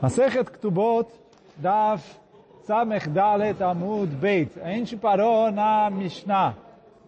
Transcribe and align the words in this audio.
Masechet 0.00 0.50
Ktubot, 0.50 1.08
Daf 1.58 2.02
Samech 2.62 3.06
Dalet 3.10 3.60
Amud 3.60 4.08
Beit. 4.16 4.58
A 4.62 4.68
gente 4.70 4.96
parou 4.96 5.52
na 5.52 5.90
Mishnah. 5.90 6.56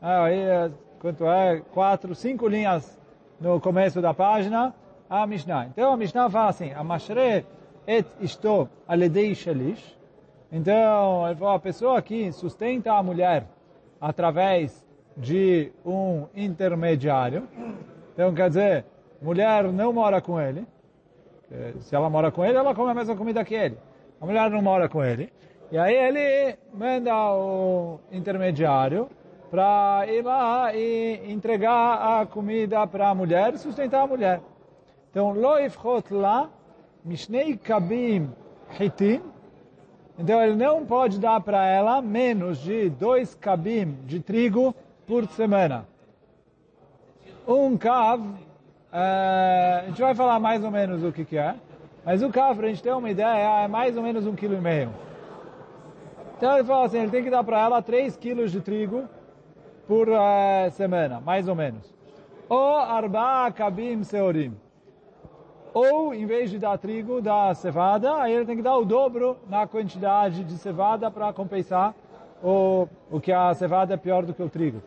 Aí, 0.02 0.70
quanto 1.00 1.24
é? 1.26 1.62
Quatro, 1.72 2.14
cinco 2.14 2.46
linhas 2.46 3.00
no 3.40 3.58
começo 3.58 4.02
da 4.02 4.12
página, 4.12 4.74
a 5.08 5.26
Mishnah. 5.26 5.68
Então 5.68 5.90
a 5.90 5.96
Mishnah 5.96 6.28
fala 6.28 6.50
assim, 6.50 6.70
a 6.72 6.84
Mashre 6.84 7.46
et 7.86 8.06
isto 8.20 8.68
aledei 8.86 9.34
shalish. 9.34 9.98
Então, 10.52 11.24
a 11.24 11.58
pessoa 11.58 12.02
que 12.02 12.30
sustenta 12.30 12.92
a 12.92 13.02
mulher 13.02 13.46
através 13.98 14.86
de 15.16 15.72
um 15.82 16.26
intermediário. 16.36 17.48
Então, 18.12 18.34
quer 18.34 18.48
dizer, 18.48 18.84
mulher 19.22 19.64
não 19.72 19.94
mora 19.94 20.20
com 20.20 20.38
ele. 20.38 20.66
Se 21.80 21.94
ela 21.94 22.08
mora 22.08 22.30
com 22.30 22.44
ele, 22.44 22.56
ela 22.56 22.74
come 22.74 22.90
a 22.90 22.94
mesma 22.94 23.16
comida 23.16 23.44
que 23.44 23.54
ele. 23.54 23.78
A 24.20 24.26
mulher 24.26 24.50
não 24.50 24.62
mora 24.62 24.88
com 24.88 25.04
ele. 25.04 25.32
E 25.70 25.78
aí 25.78 25.94
ele 25.94 26.56
manda 26.72 27.14
o 27.34 27.98
intermediário 28.10 29.08
para 29.50 30.06
ir 30.06 30.22
lá 30.22 30.74
e 30.74 31.30
entregar 31.30 32.20
a 32.20 32.26
comida 32.26 32.86
para 32.86 33.08
a 33.08 33.14
mulher 33.14 33.58
sustentar 33.58 34.02
a 34.02 34.06
mulher. 34.06 34.40
Então, 35.10 35.32
lo 35.32 35.58
ifchot 35.58 36.12
lá, 36.14 36.48
mishnei 37.04 37.56
kabim 37.56 38.30
hitim. 38.80 39.20
Então, 40.18 40.42
ele 40.42 40.56
não 40.56 40.86
pode 40.86 41.18
dar 41.18 41.40
para 41.40 41.66
ela 41.66 42.00
menos 42.00 42.58
de 42.58 42.88
dois 42.88 43.34
kabim 43.34 43.98
de 44.06 44.20
trigo 44.20 44.74
por 45.06 45.26
semana. 45.28 45.86
Um 47.46 47.76
kav, 47.76 48.22
a 48.92 49.84
gente 49.86 50.00
vai 50.00 50.14
falar 50.14 50.38
mais 50.38 50.62
ou 50.62 50.70
menos 50.70 51.02
o 51.02 51.10
que, 51.10 51.24
que 51.24 51.38
é, 51.38 51.54
mas 52.04 52.22
o 52.22 52.30
para 52.30 52.50
a 52.50 52.68
gente 52.68 52.82
ter 52.82 52.92
uma 52.92 53.10
ideia, 53.10 53.64
é 53.64 53.68
mais 53.68 53.96
ou 53.96 54.02
menos 54.02 54.26
um 54.26 54.34
quilo 54.34 54.54
e 54.54 54.60
meio. 54.60 54.90
Então 56.36 56.54
ele 56.56 56.64
fala 56.64 56.86
assim, 56.86 56.98
ele 56.98 57.10
tem 57.10 57.22
que 57.22 57.30
dar 57.30 57.44
para 57.44 57.60
ela 57.60 57.80
3 57.80 58.16
quilos 58.16 58.50
de 58.50 58.60
trigo 58.60 59.04
por 59.86 60.08
uh, 60.08 60.70
semana, 60.72 61.20
mais 61.20 61.48
ou 61.48 61.54
menos. 61.54 61.94
Ou 62.48 62.76
arba 62.76 63.50
kabim 63.52 64.02
seorim. 64.02 64.54
Ou, 65.72 66.12
em 66.12 66.26
vez 66.26 66.50
de 66.50 66.58
dar 66.58 66.76
trigo, 66.76 67.22
dá 67.22 67.54
cevada, 67.54 68.14
aí 68.16 68.34
ele 68.34 68.44
tem 68.44 68.56
que 68.56 68.62
dar 68.62 68.76
o 68.76 68.84
dobro 68.84 69.38
na 69.48 69.66
quantidade 69.66 70.44
de 70.44 70.58
cevada 70.58 71.10
para 71.10 71.32
compensar 71.32 71.94
o, 72.42 72.86
o 73.10 73.20
que 73.20 73.32
a 73.32 73.54
cevada 73.54 73.94
é 73.94 73.96
pior 73.96 74.26
do 74.26 74.34
que 74.34 74.42
o 74.42 74.50
trigo. 74.50 74.82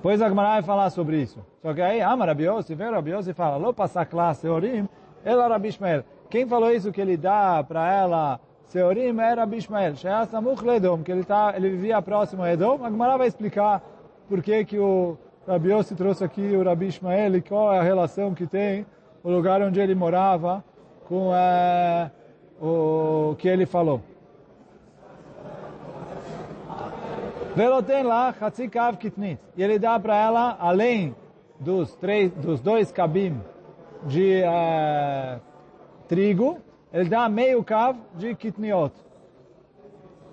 Pois 0.00 0.22
a 0.22 0.28
Gemara 0.28 0.48
vai 0.50 0.62
falar 0.62 0.90
sobre 0.90 1.20
isso. 1.20 1.44
Só 1.60 1.74
que 1.74 1.82
aí, 1.82 2.00
ama 2.00 2.24
Rabiose, 2.24 2.74
vem 2.74 2.90
Rabiose 2.90 3.30
e 3.30 3.34
fala, 3.34 3.56
lo 3.56 3.74
passar 3.74 4.06
classe 4.06 4.42
Seorim, 4.42 4.88
ela 5.24 5.48
Rabi 5.48 5.68
Ishmael. 5.68 6.04
Quem 6.30 6.46
falou 6.46 6.70
isso 6.70 6.92
que 6.92 7.00
ele 7.00 7.16
dá 7.16 7.64
para 7.66 7.92
ela 7.92 8.40
Seorim 8.64 9.18
era 9.18 9.40
Rabi 9.40 9.56
Ishmael. 9.56 9.96
Sheya 9.96 10.26
Samuch 10.26 10.62
Ledom, 10.62 11.02
que 11.02 11.10
ele, 11.10 11.24
tá, 11.24 11.52
ele 11.56 11.70
vivia 11.70 12.00
próximo 12.00 12.42
a 12.42 12.52
Edom. 12.52 12.84
A 12.84 12.90
Gemara 12.90 13.18
vai 13.18 13.26
explicar 13.26 13.82
por 14.28 14.40
que 14.42 14.64
que 14.64 14.78
o 14.78 15.18
Rabiose 15.46 15.94
trouxe 15.96 16.22
aqui 16.22 16.54
o 16.54 16.62
Rabi 16.62 16.88
Ishmael 16.88 17.36
e 17.36 17.42
qual 17.42 17.72
é 17.72 17.78
a 17.78 17.82
relação 17.82 18.34
que 18.34 18.46
tem 18.46 18.86
o 19.24 19.30
lugar 19.30 19.60
onde 19.62 19.80
ele 19.80 19.94
morava 19.94 20.62
com 21.08 21.34
é, 21.34 22.10
o 22.60 23.34
que 23.38 23.48
ele 23.48 23.66
falou. 23.66 24.00
Veloten 27.58 28.04
lá, 28.04 28.32
Hatzikav 28.40 28.98
Kitnit. 28.98 29.40
E 29.56 29.64
ele 29.64 29.80
dá 29.80 29.98
para 29.98 30.16
ela, 30.16 30.56
além 30.60 31.12
dos, 31.58 31.92
três, 31.96 32.30
dos 32.30 32.60
dois 32.60 32.92
cabim 32.92 33.42
de 34.04 34.42
uh, 34.44 35.40
trigo, 36.06 36.58
ele 36.92 37.08
dá 37.08 37.28
meio 37.28 37.64
cav 37.64 37.98
de 38.14 38.32
kitniot. 38.36 38.94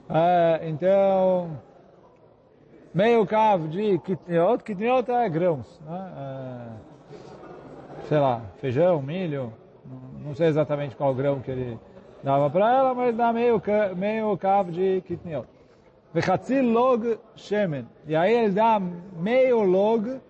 Uh, 0.08 0.70
então, 0.70 1.60
meio 2.94 3.26
cav 3.26 3.70
de 3.70 3.98
kitniot, 3.98 4.64
kitniot 4.64 5.10
é 5.10 5.28
grãos, 5.28 5.82
né? 5.84 6.12
Uh, 6.16 8.08
sei 8.08 8.20
lá, 8.20 8.44
feijão, 8.62 9.02
milho, 9.02 9.52
não 10.24 10.36
sei 10.36 10.46
exatamente 10.46 10.96
qual 10.96 11.16
grão 11.16 11.40
que 11.40 11.50
ele 11.50 11.80
dava 12.24 12.52
para 12.52 12.72
ela, 12.72 12.94
mas 12.94 13.18
dá 13.18 13.34
meio, 13.34 13.60
meio 13.96 14.38
cav 14.38 14.70
de 14.70 15.02
kitniot. 15.08 15.55
Vechatzi 16.16 16.62
log 16.62 17.20
shemen. 17.36 17.86
E 18.08 18.16
aí 18.16 18.34
ele 18.34 18.54
dá 18.54 18.80
meio 19.20 19.64
log 19.64 20.22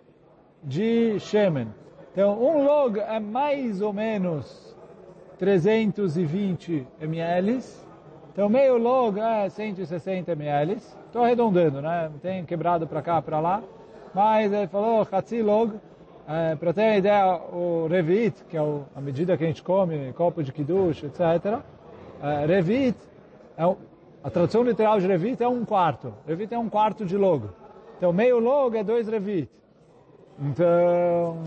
de 0.64 1.20
shemen. 1.20 1.68
Então, 2.12 2.42
um 2.42 2.64
log 2.64 3.00
é 3.00 3.20
mais 3.20 3.84
ou 3.84 3.94
menos 3.94 4.76
320 5.38 6.88
ml. 7.00 7.60
Então, 8.34 8.50
meio 8.50 8.80
log 8.80 9.20
é 9.20 9.48
160 9.48 10.32
ml. 10.32 10.78
Estou 11.06 11.24
arredondando, 11.24 11.80
né? 11.84 12.12
Tem 12.20 12.44
quebrado 12.44 12.88
para 12.88 13.04
cá, 13.04 13.22
para 13.22 13.40
lá. 13.40 13.62
Mas 14.12 14.52
ele 14.52 14.66
falou, 14.66 15.08
Hatzi 15.12 15.44
log. 15.44 15.80
É, 16.28 16.56
para 16.56 16.74
ter 16.74 16.82
uma 16.82 16.98
ideia, 16.98 17.36
o 17.54 17.86
revit, 17.88 18.44
que 18.46 18.58
é 18.58 18.82
a 18.96 19.00
medida 19.00 19.38
que 19.38 19.44
a 19.44 19.48
gente 19.48 19.62
come, 19.62 20.12
copo 20.14 20.42
de 20.42 20.52
kiddush, 20.52 21.04
etc. 21.04 21.60
É, 22.24 22.46
revit 22.48 22.98
é 23.56 23.68
um, 23.68 23.76
a 24.26 24.30
tradução 24.32 24.64
literal 24.64 25.00
de 25.00 25.06
Revit 25.06 25.44
é 25.44 25.48
um 25.48 25.64
quarto. 25.64 26.12
Revit 26.26 26.52
é 26.52 26.58
um 26.58 26.68
quarto 26.68 27.06
de 27.06 27.16
logo. 27.16 27.52
Então, 27.96 28.12
meio 28.12 28.40
logo 28.40 28.76
é 28.76 28.84
dois 28.84 29.08
Revit. 29.08 29.52
Então, 30.40 31.44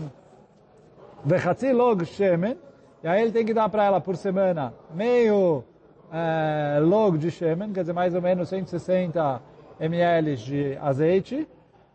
Vechatzi 1.25 1.73
log 1.73 2.05
shemen. 2.05 2.57
E 3.03 3.07
aí 3.09 3.21
ele 3.21 3.33
tem 3.33 3.45
que 3.45 3.53
dar 3.53 3.67
para 3.67 3.83
ela 3.83 3.99
por 3.99 4.15
semana 4.15 4.73
meio 4.93 5.61
é, 6.09 6.79
log 6.79 7.17
de 7.17 7.29
shemen, 7.29 7.73
quer 7.73 7.81
dizer, 7.81 7.91
mais 7.91 8.15
ou 8.15 8.21
menos 8.21 8.47
160 8.47 9.41
ml 9.81 10.37
de 10.37 10.77
azeite. 10.81 11.49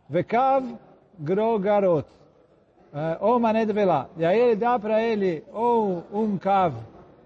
Vekav 0.06 0.66
grogarot. 1.18 2.06
É, 2.92 3.16
ou 3.22 3.40
mané 3.40 3.64
de 3.64 3.72
velá. 3.72 4.06
E 4.18 4.24
aí 4.26 4.38
ele 4.38 4.56
dá 4.56 4.78
para 4.78 5.02
ele 5.02 5.42
ou 5.50 6.04
um 6.12 6.36
kav 6.36 6.74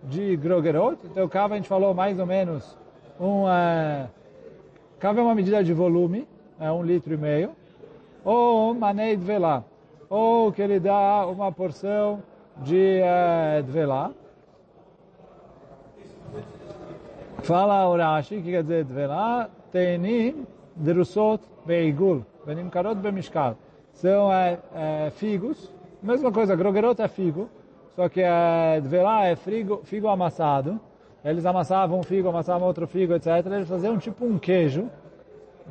de 0.04 0.36
grogarot. 0.36 1.00
Então, 1.06 1.24
o 1.24 1.28
kav 1.28 1.52
a 1.52 1.56
gente 1.56 1.68
falou 1.68 1.92
mais 1.92 2.20
ou 2.20 2.26
menos 2.26 2.78
um 3.20 3.48
é, 3.48 4.08
uma 5.02 5.34
medida 5.34 5.62
de 5.62 5.72
volume, 5.72 6.26
é 6.60 6.70
um 6.70 6.82
litro 6.82 7.14
e 7.14 7.16
meio, 7.16 7.50
ou 8.24 8.74
manei 8.74 9.16
dvelá, 9.16 9.64
ou 10.08 10.52
que 10.52 10.62
ele 10.62 10.78
dá 10.78 11.26
uma 11.26 11.50
porção 11.50 12.22
de 12.58 13.00
é, 13.00 13.62
dvelá. 13.62 14.10
Fala 17.42 17.88
Urashi, 17.88 18.42
que 18.42 18.50
quer 18.50 18.62
dizer 18.62 18.84
dvelá, 18.84 19.48
tenim 19.70 20.46
drusot 20.76 21.40
beigul, 21.64 22.24
benim 22.44 22.68
karot 22.68 22.96
bemishkal. 22.96 23.56
São 23.92 24.32
é, 24.32 24.58
é, 24.74 25.10
figos, 25.10 25.72
mesma 26.02 26.30
coisa, 26.30 26.54
grogerot 26.54 27.00
é 27.00 27.08
figo, 27.08 27.48
só 27.96 28.08
que 28.08 28.20
é, 28.20 28.80
dvelá 28.80 29.26
é 29.26 29.36
figo, 29.36 29.80
figo 29.84 30.08
amassado, 30.08 30.80
eles 31.24 31.44
amassavam 31.44 31.98
um 31.98 32.02
figo, 32.02 32.28
amassavam 32.28 32.66
outro 32.66 32.86
figo, 32.86 33.14
etc. 33.14 33.44
Eles 33.46 33.68
faziam 33.68 33.98
tipo 33.98 34.24
um 34.24 34.38
queijo 34.38 34.88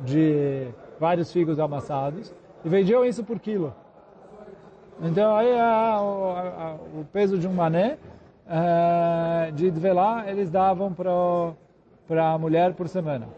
de 0.04 0.68
vários 0.98 1.32
figos 1.32 1.58
amassados 1.58 2.34
e 2.64 2.68
vendiam 2.68 3.04
isso 3.04 3.24
por 3.24 3.38
quilo. 3.38 3.74
Então 5.00 5.36
aí 5.36 5.52
a, 5.58 5.96
a, 5.96 6.74
o 6.74 7.04
peso 7.12 7.38
de 7.38 7.46
um 7.46 7.52
mané 7.52 7.98
uh, 8.46 9.52
de 9.52 9.70
dvelá 9.70 10.24
eles 10.26 10.50
davam 10.50 10.92
para 10.92 12.32
a 12.32 12.38
mulher 12.38 12.74
por 12.74 12.88
semana. 12.88 13.28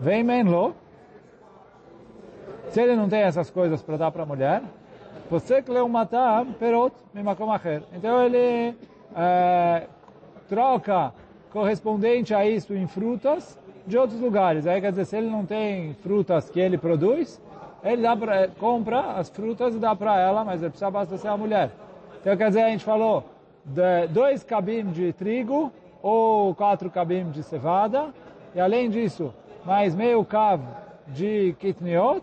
Vem 0.00 0.22
menlo, 0.22 0.74
se 2.70 2.80
ele 2.80 2.96
não 2.96 3.08
tem 3.08 3.20
essas 3.20 3.50
coisas 3.50 3.82
para 3.82 3.96
dar 3.96 4.10
para 4.10 4.22
a 4.22 4.26
mulher, 4.26 4.62
você 5.30 5.60
que 5.60 5.70
leu 5.70 5.88
matar 5.88 6.44
perot 6.58 6.94
mimakomacher. 7.12 7.82
Então 7.92 8.24
ele 8.24 8.74
uh, 9.10 9.88
troca 10.48 11.12
correspondente 11.52 12.34
a 12.34 12.46
isso 12.46 12.74
em 12.74 12.86
frutas 12.86 13.58
de 13.86 13.96
outros 13.96 14.20
lugares. 14.20 14.66
Aí 14.66 14.80
quer 14.80 14.90
dizer, 14.90 15.04
se 15.04 15.16
ele 15.16 15.30
não 15.30 15.44
tem 15.44 15.94
frutas 15.94 16.50
que 16.50 16.60
ele 16.60 16.76
produz, 16.76 17.40
ele 17.82 18.02
dá 18.02 18.16
pra, 18.16 18.48
compra 18.48 19.12
as 19.12 19.28
frutas 19.28 19.74
e 19.74 19.78
dá 19.78 19.94
para 19.94 20.20
ela, 20.20 20.44
mas 20.44 20.60
ele 20.60 20.70
precisa 20.70 20.88
abastecer 20.88 21.30
a 21.30 21.36
mulher. 21.36 21.70
Então 22.20 22.36
quer 22.36 22.48
dizer, 22.48 22.62
a 22.62 22.70
gente 22.70 22.84
falou 22.84 23.24
de 23.64 24.06
dois 24.08 24.42
cabim 24.42 24.90
de 24.90 25.12
trigo 25.12 25.72
ou 26.02 26.54
quatro 26.54 26.90
cabim 26.90 27.30
de 27.30 27.42
cevada, 27.42 28.12
e 28.54 28.60
além 28.60 28.88
disso, 28.90 29.32
mais 29.64 29.94
meio 29.94 30.24
cav 30.24 30.60
de 31.08 31.54
kitniot, 31.58 32.22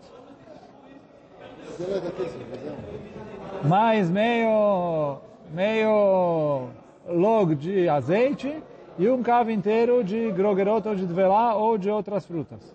mais 3.64 4.10
meio, 4.10 5.18
meio 5.52 6.68
log 7.08 7.54
de 7.54 7.88
azeite, 7.88 8.62
e 8.98 9.08
um 9.08 9.22
cavo 9.22 9.50
inteiro 9.50 10.02
de 10.02 10.30
grogerot 10.32 10.88
ou 10.88 10.94
de 10.94 11.06
dvelá 11.06 11.54
ou 11.54 11.76
de 11.76 11.90
outras 11.90 12.24
frutas. 12.26 12.74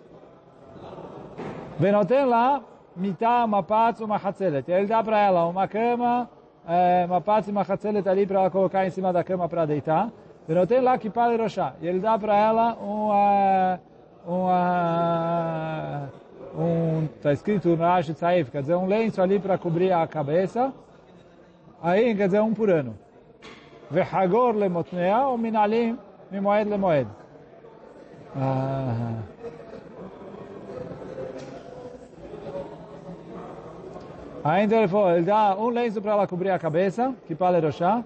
Venotem 1.78 2.24
lá, 2.24 2.62
mitá, 2.96 3.44
uma 3.44 3.62
patz, 3.62 4.00
uma 4.00 4.16
hatzelet. 4.16 4.70
Ele 4.70 4.86
dá 4.86 5.02
para 5.02 5.18
ela 5.18 5.46
uma 5.46 5.66
cama 5.66 6.28
é, 6.66 7.04
uma 7.06 7.20
parte 7.20 7.46
de 7.46 7.52
machatzelet 7.52 8.08
ali 8.08 8.26
para 8.26 8.40
ela 8.40 8.50
colocar 8.50 8.86
em 8.86 8.90
cima 8.90 9.12
da 9.12 9.24
cama 9.24 9.48
para 9.48 9.66
deitar. 9.66 10.10
E 10.48 10.54
não 10.54 10.66
tem 10.66 10.80
lá 10.80 10.98
que 10.98 11.10
para 11.10 11.36
rochá. 11.36 11.74
E 11.80 11.86
ele 11.86 12.00
dá 12.00 12.18
para 12.18 12.36
ela 12.36 12.74
uma, 12.74 13.80
uma, 14.26 16.08
um, 16.56 17.04
está 17.16 17.32
escrito 17.32 17.68
no 17.68 17.76
Rashi 17.76 18.14
Tzaif, 18.14 18.50
quer 18.50 18.62
dizer, 18.62 18.76
um 18.76 18.86
lenço 18.86 19.22
ali 19.22 19.38
para 19.38 19.56
cobrir 19.56 19.92
a 19.92 20.06
cabeça. 20.06 20.72
Aí, 21.82 22.14
quer 22.14 22.26
dizer, 22.26 22.40
um 22.40 22.54
por 22.54 22.70
ano. 22.70 22.94
Vehagor 23.90 24.54
lemotnea 24.54 25.26
ou 25.26 25.36
minalim 25.36 25.98
mimoed 26.32 26.68
lemoed. 26.70 27.08
Ah. 28.34 29.20
Então 34.62 34.78
ele 34.78 34.88
falou, 34.88 35.10
ele 35.12 35.26
dá 35.26 35.54
um 35.56 35.68
lenço 35.68 36.00
para 36.00 36.12
ela 36.12 36.26
cobrir 36.26 36.50
a 36.50 36.58
cabeça, 36.58 37.14
que 37.26 37.34
para 37.34 37.60
rochá, 37.60 38.02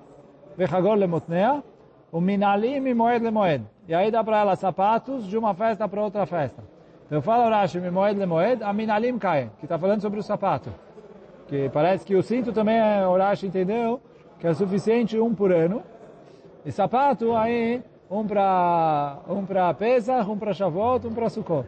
vechagor 0.56 0.94
lemotnea, 0.94 1.62
o 2.12 2.20
minalim 2.20 2.84
e 2.84 2.94
moed 2.94 3.25
lemoed. 3.25 3.64
E 3.88 3.94
aí 3.94 4.11
dá 4.11 4.23
para 4.23 4.40
ela 4.40 4.56
sapatos 4.56 5.26
de 5.26 5.38
uma 5.38 5.55
festa 5.55 5.88
para 5.88 6.02
outra 6.02 6.26
festa. 6.26 6.62
Então 7.06 7.22
fala 7.22 7.49
Rashi, 7.49 7.79
moed 7.79 8.19
lemoed, 8.19 8.62
a 8.62 8.72
minalim 8.72 9.19
cai, 9.19 9.50
que 9.61 9.64
está 9.64 9.79
falando 9.79 10.02
sobre 10.02 10.19
o 10.19 10.22
sapato. 10.22 10.70
Que 11.46 11.70
parece 11.70 12.05
que 12.05 12.17
o 12.17 12.22
cinto 12.22 12.52
também, 12.52 12.81
o 13.06 13.17
Rashi 13.17 13.46
entendeu, 13.46 14.00
que 14.40 14.46
é 14.49 14.52
suficiente 14.52 15.19
um 15.19 15.32
por 15.32 15.52
ano. 15.52 15.82
E 16.64 16.72
sapato 16.72 17.34
aí, 17.37 17.81
um 18.10 18.28
para 18.28 19.18
um 19.28 19.45
para 19.45 19.74
Pesach, 19.74 20.30
um 20.30 20.38
para 20.38 20.54
Shavuot, 20.54 21.07
um 21.07 21.13
para 21.13 21.30
Sukkot. 21.30 21.68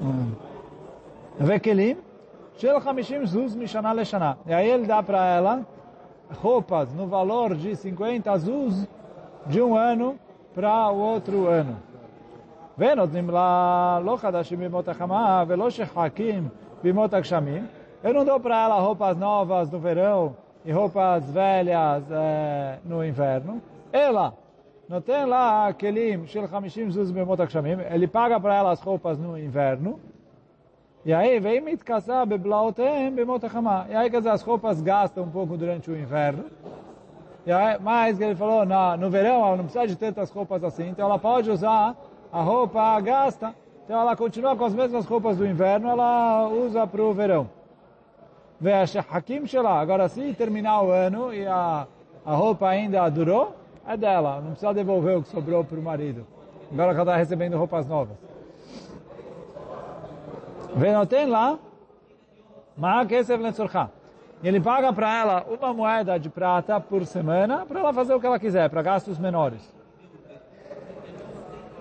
Hum. 0.00 0.32
Vekelim, 1.38 1.96
Shel 2.56 2.78
Hamishim 2.78 3.24
Zuz 3.26 3.54
Mishana 3.54 3.92
Leshana. 3.92 4.38
E 4.46 4.52
aí 4.52 4.68
ele 4.68 4.86
dá 4.86 5.02
para 5.02 5.24
ela 5.26 5.66
roupas 6.42 6.92
no 6.92 7.06
valor 7.06 7.54
de 7.54 7.74
50 7.74 8.38
Zuz 8.38 8.86
de 9.46 9.60
um 9.62 9.76
ano 9.76 10.18
para 10.54 10.90
o 10.90 10.98
outro 10.98 11.46
ano. 11.46 11.76
ונותנים 12.78 13.30
לה 13.30 14.00
לא 14.04 14.16
חדשים 14.16 14.58
בימות 14.58 14.88
החמה 14.88 15.44
ולא 15.46 15.70
שחקים 15.70 16.48
בימות 16.82 17.14
הגשמים. 17.14 17.66
Eu 18.04 18.12
não 18.12 18.24
dou 18.24 18.38
para 18.38 18.64
ela 18.64 18.80
roupas 18.80 19.16
novas 19.16 19.70
no 19.70 19.78
verão 19.78 20.36
e 20.69 20.71
roupas 20.71 21.27
velhas 21.31 22.03
é, 22.11 22.77
no 22.85 23.03
inverno. 23.03 23.59
Ela 23.91 24.35
não 24.87 25.01
tem 25.01 25.25
lá 25.25 25.67
aquele 25.67 26.27
shel 26.27 26.47
50 26.47 26.91
zuz 26.91 27.09
bimot 27.09 27.39
Ele 27.91 28.07
paga 28.07 28.39
para 28.39 28.55
ela 28.55 28.71
as 28.71 28.79
roupas 28.79 29.17
no 29.17 29.35
inverno. 29.35 29.99
E 31.03 31.11
aí 31.11 31.39
vem 31.39 31.59
mitkassar 31.59 32.23
beblaotem 32.27 33.11
bimot 33.11 33.43
achama. 33.43 33.87
E 33.89 33.95
aí 33.95 34.11
quer 34.11 34.17
dizer, 34.17 34.29
as 34.29 34.43
roupas 34.43 34.79
gastam 34.79 35.23
um 35.23 35.31
pouco 35.31 35.57
durante 35.57 35.89
o 35.89 35.97
inverno. 35.97 36.45
E 37.47 37.51
aí, 37.51 37.79
mas 37.81 38.21
ele 38.21 38.35
falou, 38.35 38.63
no 38.63 39.09
verão 39.09 39.43
ela 39.43 39.57
não 39.57 39.63
precisa 39.63 39.87
de 39.87 39.95
tantas 39.95 40.29
roupas 40.29 40.63
assim, 40.63 40.89
então 40.89 41.03
ela 41.03 41.17
pode 41.17 41.49
usar 41.49 41.97
a 42.31 42.41
roupa 42.43 42.99
gasta. 43.01 43.55
Então 43.85 43.99
ela 43.99 44.15
continua 44.15 44.55
com 44.55 44.65
as 44.65 44.75
mesmas 44.75 45.07
roupas 45.07 45.35
do 45.37 45.47
inverno, 45.47 45.89
ela 45.89 46.47
usa 46.47 46.85
para 46.85 47.01
o 47.01 47.11
verão. 47.11 47.49
Hakim 49.09 49.45
Shelah. 49.45 49.79
Agora, 49.79 50.07
se 50.09 50.33
terminar 50.33 50.81
o 50.81 50.91
ano 50.91 51.33
e 51.33 51.45
a, 51.45 51.87
a 52.25 52.35
roupa 52.35 52.67
ainda 52.67 53.07
durou, 53.09 53.55
é 53.87 53.95
dela. 53.95 54.41
Não 54.41 54.51
precisa 54.51 54.73
devolver 54.73 55.17
o 55.17 55.23
que 55.23 55.29
sobrou 55.29 55.63
para 55.63 55.79
o 55.79 55.83
marido. 55.83 56.25
Agora 56.71 56.93
que 56.93 56.99
ela 56.99 57.11
está 57.11 57.15
recebendo 57.15 57.57
roupas 57.57 57.87
novas. 57.87 58.17
Venotem 60.75 61.25
lá, 61.25 61.57
e 64.41 64.47
ele 64.47 64.61
paga 64.61 64.93
para 64.93 65.19
ela 65.19 65.45
uma 65.49 65.73
moeda 65.73 66.17
de 66.17 66.29
prata 66.29 66.79
por 66.79 67.05
semana 67.05 67.65
para 67.65 67.81
ela 67.81 67.91
fazer 67.91 68.13
o 68.13 68.19
que 68.21 68.25
ela 68.25 68.39
quiser, 68.39 68.69
para 68.69 68.81
gastos 68.81 69.19
menores. 69.19 69.61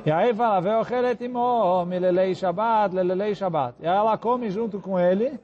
E 0.04 0.10
aí 0.10 0.34
fala, 0.34 0.60
veochelet 0.60 1.22
imo, 1.25 1.84
milelei 1.84 2.34
shabat, 2.34 2.94
lelelei 2.94 3.34
shabat. 3.34 3.76
E 3.80 3.86
aí 3.86 3.96
ela 3.96 4.19
come 4.19 4.50
junto 4.50 4.80
com 4.80 4.98
ele, 4.98 5.38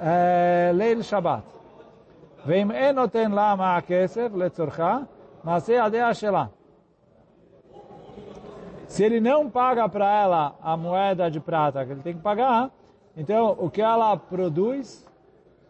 é, 0.00 0.72
leil 0.74 1.02
shabat. 1.02 1.54
ואם 2.46 2.70
אין 2.70 2.94
נותן 2.94 3.32
לה 3.32 3.54
מהכסף 3.54 4.28
לצורכה, 4.34 4.98
מעשה 5.44 5.72
ידיה 5.72 6.14
שלה. 6.14 6.44
Se 8.86 9.02
ele 9.02 9.20
não 9.20 9.50
paga 9.50 9.88
para 9.88 10.08
ela 10.22 10.54
a 10.62 10.76
moeda 10.76 11.28
de 11.28 11.40
prata 11.40 11.84
que 11.84 11.90
ele 11.92 12.02
tem 12.02 12.14
que 12.14 12.22
pagar, 12.22 12.70
então 13.16 13.56
o 13.58 13.68
que 13.68 13.82
ela 13.82 14.16
produz 14.16 15.04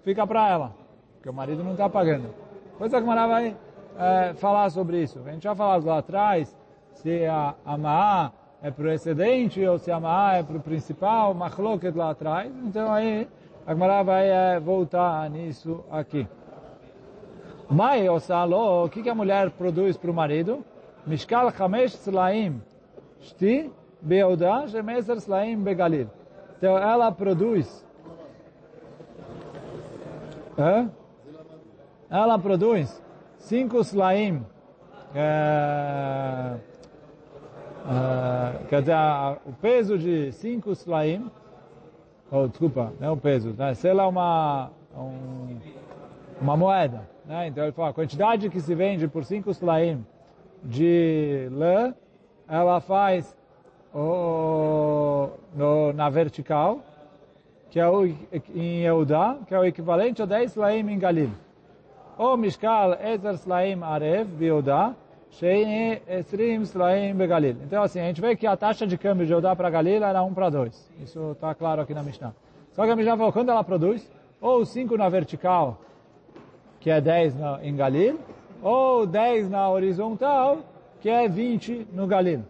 fica 0.03 0.27
para 0.27 0.47
ela, 0.49 0.75
porque 1.15 1.31
o 1.31 1.33
marido 1.33 1.65
não 1.65 1.73
está 1.73 1.89
pagando. 1.89 2.29
Depois 2.73 2.93
a 2.93 3.01
Gemara 3.01 3.27
vai 3.27 3.57
é, 3.99 4.35
falar 4.35 4.69
sobre 4.69 5.03
isso. 5.03 5.23
A 5.25 5.31
gente 5.31 5.45
já 5.45 5.55
falou 5.55 5.87
lá 5.87 5.99
atrás 5.99 6.55
se 6.97 7.25
a, 7.25 7.55
a 7.65 7.79
Maá 7.79 8.33
é 8.61 8.71
para 8.71 8.85
o 8.85 8.91
excedente 8.91 9.65
ou 9.65 9.79
se 9.79 9.91
a 9.91 9.99
Maá 9.99 10.37
é 10.37 10.43
para 10.43 10.57
o 10.57 10.61
principal, 10.61 11.33
Machloket 11.33 11.97
lá 11.97 12.11
atrás. 12.11 12.53
Então 12.67 12.93
aí 12.93 13.27
a 13.70 14.04
vai 14.04 14.28
é, 14.28 14.60
voltar 14.60 15.30
nisso 15.30 15.86
aqui. 15.92 16.28
Mai 17.70 18.10
osalo, 18.10 18.86
o 18.86 18.90
que, 18.90 19.04
que 19.04 19.10
a 19.10 19.14
mulher 19.14 19.52
produz 19.52 19.96
para 19.96 20.10
o 20.10 20.14
marido? 20.14 20.66
Mishkal 21.06 21.52
Chamesh 21.52 21.94
Slaim 22.08 22.64
Shti 23.22 23.70
Beoda 24.02 24.68
Shemeser 24.68 25.18
Slaim 25.18 25.62
Begalil. 25.62 26.10
Então 26.58 26.76
ela 26.80 27.12
produz. 27.12 27.86
É? 30.58 30.88
Ela 32.10 32.40
produz 32.40 33.00
cinco 33.38 33.82
slaim. 33.82 34.44
É, 35.14 36.56
é, 37.86 38.66
quer 38.68 38.82
dizer, 38.82 38.96
o 39.46 39.54
peso 39.62 39.96
de 39.96 40.32
cinco 40.32 40.72
slaim. 40.72 41.30
Oh, 42.32 42.48
desculpa, 42.48 42.94
não 43.00 43.08
é 43.08 43.12
o 43.12 43.18
peso. 43.18 43.56
Né? 43.58 43.74
Se 43.74 43.88
ela 43.88 44.04
é 44.04 44.06
uma, 44.06 44.70
um, 44.96 45.58
uma 46.40 46.56
moeda. 46.56 47.10
Né? 47.26 47.48
Então 47.48 47.64
ele 47.64 47.72
fala, 47.72 47.90
a 47.90 47.94
quantidade 47.94 48.50
que 48.50 48.62
se 48.62 48.76
vende 48.76 49.08
por 49.08 49.24
cinco 49.24 49.50
slaim 49.52 50.06
de 50.64 51.48
lã 51.52 51.94
ela 52.48 52.80
faz 52.82 53.36
o, 53.94 55.30
no, 55.56 55.94
na 55.94 56.10
vertical, 56.10 56.82
que 57.70 57.80
é 57.80 57.88
o, 57.88 58.06
em 58.56 58.82
Eudá, 58.82 59.38
que 59.48 59.54
é 59.54 59.60
o 59.60 59.64
equivalente 59.64 60.22
a 60.22 60.26
10 60.26 60.52
slaim 60.52 60.90
em 60.90 61.00
Galil. 61.00 61.32
O 62.18 62.36
Mishkal 62.36 62.94
Ezer 62.96 63.36
slaim 63.36 63.82
arev 63.84 64.28
biodá, 64.28 64.94
Então 67.64 67.84
assim, 67.84 68.00
a 68.00 68.06
gente 68.06 68.20
vê 68.20 68.36
que 68.36 68.48
a 68.48 68.58
taxa 68.58 68.86
de 68.86 68.98
câmbio 68.98 69.26
de 69.26 69.32
Eudá 69.32 69.56
para 69.56 69.70
Galil 69.70 70.04
era 70.04 70.24
1 70.24 70.34
para 70.34 70.50
2. 70.50 70.92
Isso 71.04 71.32
está 71.32 71.54
claro 71.54 71.82
aqui 71.82 71.94
na 71.94 72.04
Mishnah. 72.04 72.34
Só 72.74 72.86
que 72.86 72.92
a 72.92 72.96
Mishnah 72.96 73.18
falou, 73.18 73.32
quando 73.32 73.50
ela 73.50 73.64
produz, 73.64 74.10
ou 74.42 74.66
5 74.66 74.98
na 74.98 75.10
vertical, 75.10 75.80
que 76.80 76.90
é 76.90 77.00
10 77.00 77.36
na, 77.36 77.60
em 77.64 77.76
Galil, 77.76 78.20
ou 78.62 79.06
10 79.06 79.50
na 79.50 79.70
horizontal, 79.70 80.60
que 81.00 81.10
é 81.10 81.28
20 81.28 81.88
no 81.94 82.08
Galil. 82.08 82.44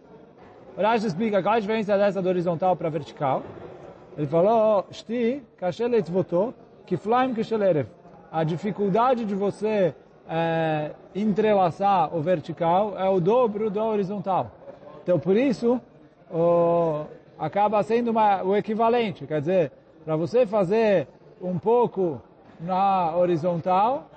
O 0.76 0.82
Rashi 0.82 1.06
explica 1.06 1.42
qual 1.42 1.56
a 1.56 1.60
diferença 1.60 1.96
dessa 1.96 2.22
do 2.22 2.28
horizontal 2.28 2.76
para 2.76 2.88
vertical. 2.88 3.42
Ele 4.16 4.26
falou. 4.26 4.86
A 8.30 8.44
dificuldade 8.44 9.24
de 9.24 9.34
você 9.34 9.94
é, 10.28 10.92
entrelaçar 11.14 12.14
o 12.14 12.20
vertical 12.20 12.98
é 12.98 13.08
o 13.08 13.20
dobro 13.20 13.70
do 13.70 13.80
horizontal. 13.80 14.50
Então, 15.02 15.18
por 15.18 15.36
isso, 15.36 15.80
o, 16.30 17.04
acaba 17.38 17.82
sendo 17.82 18.10
uma, 18.10 18.42
o 18.42 18.56
equivalente. 18.56 19.26
Quer 19.26 19.40
dizer, 19.40 19.72
para 20.04 20.16
você 20.16 20.46
fazer 20.46 21.08
um 21.40 21.58
pouco 21.58 22.20
na 22.60 23.16
horizontal, 23.16 24.08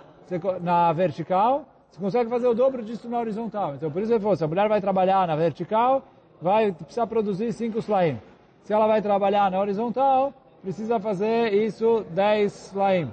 na 0.61 0.91
vertical, 0.93 1.65
você 1.89 1.99
consegue 1.99 2.29
fazer 2.29 2.47
o 2.47 2.53
dobro 2.53 2.83
disso 2.83 3.07
na 3.07 3.19
horizontal. 3.19 3.75
Então, 3.75 3.91
por 3.91 4.01
isso 4.01 4.35
se 4.35 4.43
a 4.43 4.47
mulher 4.47 4.67
vai 4.67 4.81
trabalhar 4.81 5.27
na 5.27 5.35
vertical, 5.35 6.03
vai 6.41 6.71
precisar 6.71 7.07
produzir 7.07 7.53
5 7.53 7.79
slaim. 7.79 8.19
Se 8.63 8.73
ela 8.73 8.87
vai 8.87 9.01
trabalhar 9.01 9.49
na 9.51 9.59
horizontal, 9.59 10.33
precisa 10.61 10.99
fazer 10.99 11.53
isso 11.53 12.05
10 12.11 12.71
slaim. 12.71 13.11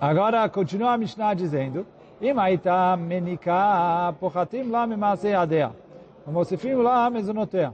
Agora, 0.00 0.48
continua 0.48 0.92
a 0.92 0.96
Mishnah 0.96 1.34
dizendo, 1.34 1.84
Imaita 2.20 2.96
menika 2.96 4.14
pochatim 4.20 4.70
la 4.70 4.86
mimase 4.86 5.34
adea. 5.34 5.72
Mosifim 6.26 6.82
la 6.82 7.10
mezonotea. 7.10 7.72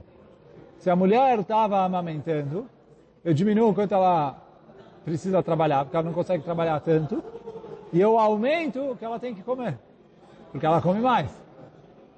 Se 0.79 0.89
a 0.89 0.95
mulher 0.95 1.39
estava 1.39 1.83
amamentando, 1.83 2.67
eu 3.23 3.33
diminuo 3.33 3.73
quanto 3.73 3.93
ela 3.93 4.35
precisa 5.03 5.43
trabalhar, 5.43 5.83
porque 5.83 5.97
ela 5.97 6.05
não 6.05 6.13
consegue 6.13 6.43
trabalhar 6.43 6.79
tanto, 6.79 7.23
e 7.91 7.99
eu 7.99 8.17
aumento 8.17 8.91
o 8.91 8.95
que 8.95 9.05
ela 9.05 9.19
tem 9.19 9.35
que 9.35 9.43
comer, 9.43 9.77
porque 10.51 10.65
ela 10.65 10.81
come 10.81 11.01
mais. 11.01 11.29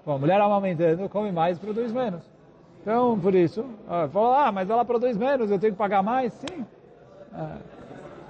Bom, 0.05 0.15
a 0.15 0.17
mulher 0.17 0.39
amamentando 0.39 1.09
come 1.09 1.31
mais, 1.31 1.59
produz 1.59 1.91
menos. 1.91 2.23
Então, 2.81 3.19
por 3.19 3.35
isso, 3.35 3.65
falou, 4.11 4.33
ah, 4.33 4.51
mas 4.51 4.69
ela 4.69 4.85
produz 4.85 5.17
menos, 5.17 5.51
eu 5.51 5.59
tenho 5.59 5.73
que 5.73 5.79
pagar 5.79 6.01
mais? 6.01 6.31
Sim. 6.33 6.65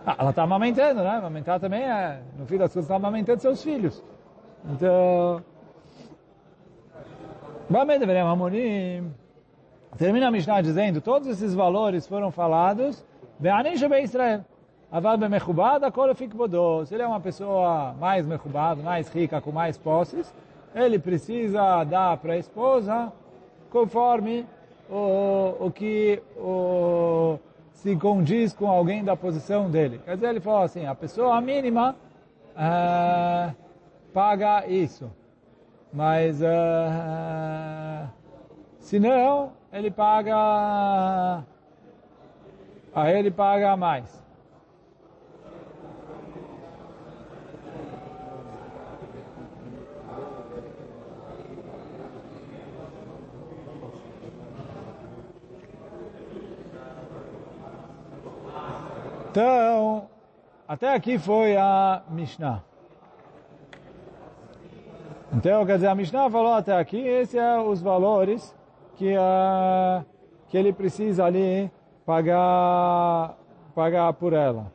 Ah, 0.09 0.15
ela 0.19 0.29
está 0.29 0.43
amamentando, 0.43 1.03
né? 1.03 1.17
Amamentar 1.17 1.59
também 1.59 1.81
é, 1.81 2.21
no 2.39 2.45
fim 2.45 2.57
das 2.57 2.69
contas, 2.71 2.85
está 2.85 2.95
amamentando 2.95 3.41
seus 3.41 3.61
filhos. 3.61 4.01
Então, 4.71 5.43
Termina 9.97 10.29
a 10.29 10.31
Mishnah 10.31 10.61
dizendo, 10.61 11.01
todos 11.01 11.27
esses 11.27 11.53
valores 11.53 12.07
foram 12.07 12.31
falados, 12.31 13.05
Israel. 13.37 14.45
Se 16.85 16.95
ele 16.95 17.03
é 17.03 17.07
uma 17.07 17.19
pessoa 17.19 17.93
mais 17.99 18.25
mechubada, 18.25 18.81
mais 18.81 19.09
rica, 19.09 19.41
com 19.41 19.51
mais 19.51 19.77
posses, 19.77 20.33
ele 20.73 20.97
precisa 20.99 21.83
dar 21.83 22.15
para 22.15 22.31
a 22.31 22.37
esposa 22.37 23.11
conforme 23.69 24.45
o, 24.89 25.65
o 25.65 25.69
que 25.69 26.23
o, 26.37 27.37
se 27.77 27.95
condiz 27.95 28.53
com 28.53 28.67
alguém 28.67 29.03
da 29.03 29.15
posição 29.15 29.69
dele. 29.69 30.01
Quer 30.03 30.15
dizer, 30.15 30.29
ele 30.29 30.39
falou 30.39 30.63
assim, 30.63 30.87
a 30.87 30.95
pessoa 30.95 31.39
mínima 31.39 31.95
uh, 32.55 33.55
paga 34.11 34.65
isso. 34.67 35.11
Mas 35.93 36.41
uh, 36.41 38.09
se 38.79 38.99
não, 38.99 39.51
ele 39.71 39.91
paga 39.91 41.43
aí 42.95 43.19
ele 43.19 43.29
paga 43.29 43.77
mais. 43.77 44.26
Então, 59.37 60.09
até 60.67 60.95
aqui 60.95 61.19
foi 61.19 61.55
a 61.55 62.01
Mishnah. 62.09 62.63
Então, 65.31 65.63
quer 65.63 65.75
dizer, 65.75 65.89
a 65.89 65.93
Mishnah 65.93 66.27
falou 66.31 66.53
até 66.53 66.75
aqui, 66.75 66.97
esses 66.97 67.39
são 67.39 67.39
é 67.39 67.61
os 67.61 67.79
valores 67.79 68.55
que, 68.95 69.13
uh, 69.15 70.03
que 70.47 70.57
ele 70.57 70.73
precisa 70.73 71.23
ali 71.23 71.69
pagar, 72.03 73.37
pagar 73.75 74.11
por 74.13 74.33
ela. 74.33 74.73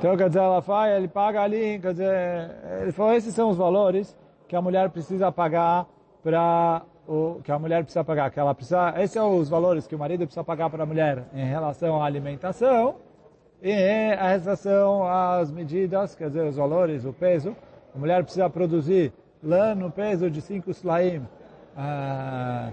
Então, 0.00 0.16
quer 0.16 0.28
dizer, 0.28 0.38
ela 0.38 0.62
faz, 0.62 0.96
ele 0.96 1.08
paga 1.08 1.42
ali, 1.42 1.78
quer 1.78 1.92
dizer, 1.92 2.50
ele 2.80 2.90
falou, 2.90 3.12
esses 3.12 3.34
são 3.34 3.50
os 3.50 3.58
valores 3.58 4.16
que 4.48 4.56
a 4.56 4.62
mulher 4.62 4.88
precisa 4.88 5.30
pagar 5.30 5.86
para 6.22 6.80
o 7.06 7.42
que 7.44 7.52
a 7.52 7.58
mulher 7.58 7.82
precisa 7.82 8.02
pagar, 8.02 8.30
que 8.30 8.40
ela 8.40 8.54
precisa, 8.54 8.94
esses 8.96 9.10
são 9.10 9.36
os 9.36 9.50
valores 9.50 9.86
que 9.86 9.94
o 9.94 9.98
marido 9.98 10.20
precisa 10.20 10.42
pagar 10.42 10.70
para 10.70 10.84
a 10.84 10.86
mulher 10.86 11.24
em 11.34 11.44
relação 11.44 12.02
à 12.02 12.06
alimentação 12.06 12.94
e 13.62 13.70
em 13.70 14.16
relação 14.16 15.06
às 15.06 15.52
medidas, 15.52 16.14
quer 16.14 16.28
dizer, 16.28 16.46
os 16.46 16.56
valores, 16.56 17.04
o 17.04 17.12
peso. 17.12 17.54
A 17.94 17.98
mulher 17.98 18.22
precisa 18.22 18.48
produzir 18.48 19.12
lã 19.44 19.74
no 19.74 19.90
peso 19.90 20.30
de 20.30 20.40
5 20.40 20.70
slaim 20.70 21.28
ah, 21.76 22.70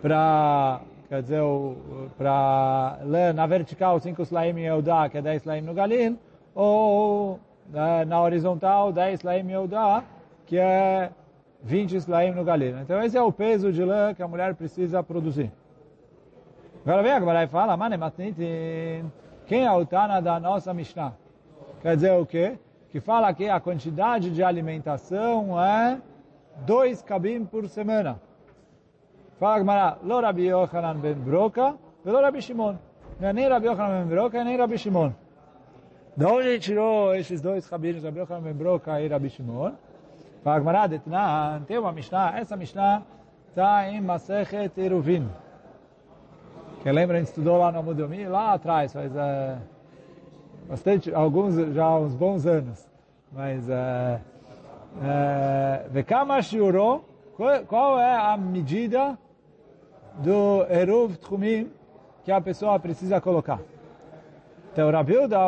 para, 0.00 0.80
quer 1.08 1.22
dizer, 1.22 1.42
para 2.16 3.00
lã 3.02 3.32
na 3.32 3.48
vertical 3.48 3.98
5 3.98 4.22
slaim 4.22 4.56
em 4.60 4.66
Eudá, 4.66 5.08
que 5.08 5.18
é 5.18 5.22
10 5.22 5.42
slaim 5.42 5.62
no 5.62 5.74
Galim, 5.74 6.16
ou 6.58 7.38
né, 7.70 8.04
na 8.04 8.20
horizontal 8.20 8.92
10 8.92 9.20
Slaim 9.20 9.48
Yodá, 9.48 10.02
que 10.44 10.58
é 10.58 11.08
20 11.62 11.94
Slaim 11.94 12.32
no 12.32 12.42
galino. 12.42 12.80
Então 12.80 13.00
esse 13.00 13.16
é 13.16 13.22
o 13.22 13.30
peso 13.30 13.72
de 13.72 13.84
lã 13.84 14.12
que 14.12 14.24
a 14.24 14.26
mulher 14.26 14.56
precisa 14.56 15.00
produzir. 15.00 15.52
Agora 16.84 17.00
vem 17.04 17.12
a 17.12 17.20
Gemara 17.20 17.44
e 17.44 17.46
fala, 17.46 17.78
quem 19.46 19.64
é 19.64 19.70
o 19.70 19.86
Tana 19.86 20.20
da 20.20 20.40
nossa 20.40 20.74
Mishnah? 20.74 21.12
Quer 21.80 21.94
dizer 21.94 22.12
o 22.14 22.26
quê? 22.26 22.58
Que 22.90 23.00
fala 23.00 23.32
que 23.32 23.48
a 23.48 23.60
quantidade 23.60 24.28
de 24.28 24.42
alimentação 24.42 25.62
é 25.62 26.00
dois 26.66 27.02
cabim 27.02 27.44
por 27.44 27.68
semana. 27.68 28.20
Fala 29.38 29.58
Gemara, 29.58 29.98
lo 30.02 30.20
Rabi 30.20 30.48
ben 31.00 31.14
Broca, 31.14 31.76
lo 32.04 32.20
Rabi 32.20 32.42
Shimon. 32.42 32.76
Não 33.20 33.28
é 33.28 33.32
nem 33.32 33.48
Rabi 33.48 33.68
Yochanan 33.68 34.00
ben 34.00 34.08
Broca, 34.08 34.42
nem 34.42 34.56
Rabi 34.56 34.76
Shimon. 34.76 35.12
De 36.18 36.26
onde 36.26 36.48
ele 36.48 36.58
tirou 36.58 37.14
esses 37.14 37.40
dois 37.40 37.68
rabinos, 37.68 38.02
Rabi 38.02 38.18
Yochanan 38.18 38.40
ben 38.40 38.52
Broca 38.52 39.00
e 39.00 39.06
Rabi 39.06 39.30
Shimon? 39.30 39.70
Fala 40.42 40.58
Gmará, 40.58 40.88
Detnan, 40.88 41.62
tem 41.64 41.78
uma 41.78 41.92
Mishnah, 41.92 42.36
essa 42.36 42.56
Mishnah 42.56 43.02
está 43.50 43.88
em 43.88 44.00
Masechet 44.00 44.76
Eruvin. 44.76 45.28
Quem 46.82 46.90
lembra, 46.90 47.18
a 47.18 47.20
gente 47.20 47.28
estudou 47.28 47.56
lá 47.56 47.70
no 47.70 47.78
Amudomi, 47.78 48.26
lá 48.26 48.54
atrás, 48.54 48.92
faz 48.92 49.12
uh, 49.14 49.60
bastante, 50.68 51.14
alguns, 51.14 51.54
já 51.72 51.88
uns 51.96 52.16
bons 52.16 52.46
anos. 52.46 52.84
Mas, 53.30 53.64
Vekama 55.92 56.38
uh, 56.38 56.42
Shiuro, 56.42 57.04
qual 57.68 57.96
é 57.96 58.16
a 58.16 58.36
medida 58.36 59.16
do 60.16 60.66
Eruv 60.68 61.16
Tchumim 61.18 61.70
que 62.24 62.32
a 62.32 62.40
pessoa 62.40 62.76
precisa 62.80 63.20
colocar? 63.20 63.60
Então, 64.78 64.92
Rabi 64.92 65.18
Uda, 65.18 65.40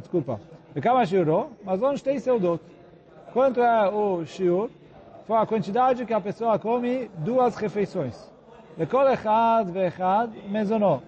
desculpa, 0.00 0.38
Bekama 0.74 1.06
Shiuro, 1.06 1.48
mas 1.64 1.82
onde 1.82 2.04
tem 2.04 2.18
Seudot? 2.18 2.62
Quanto 3.32 3.62
é 3.62 3.88
o 3.88 4.22
Shiur? 4.26 4.68
Foi 5.26 5.38
a 5.38 5.46
quantidade 5.46 6.04
que 6.04 6.12
a 6.12 6.20
pessoa 6.20 6.58
come 6.58 7.10
duas 7.16 7.56
refeições. 7.56 8.30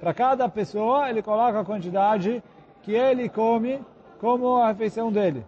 Para 0.01 0.15
cada 0.15 0.49
pessoa, 0.49 1.11
ele 1.11 1.21
coloca 1.21 1.61
a 1.61 1.65
quantidade 1.65 2.43
que 2.81 2.93
ele 2.93 3.29
come 3.29 3.79
como 4.19 4.57
a 4.57 4.69
refeição 4.69 5.13
dele. 5.13 5.45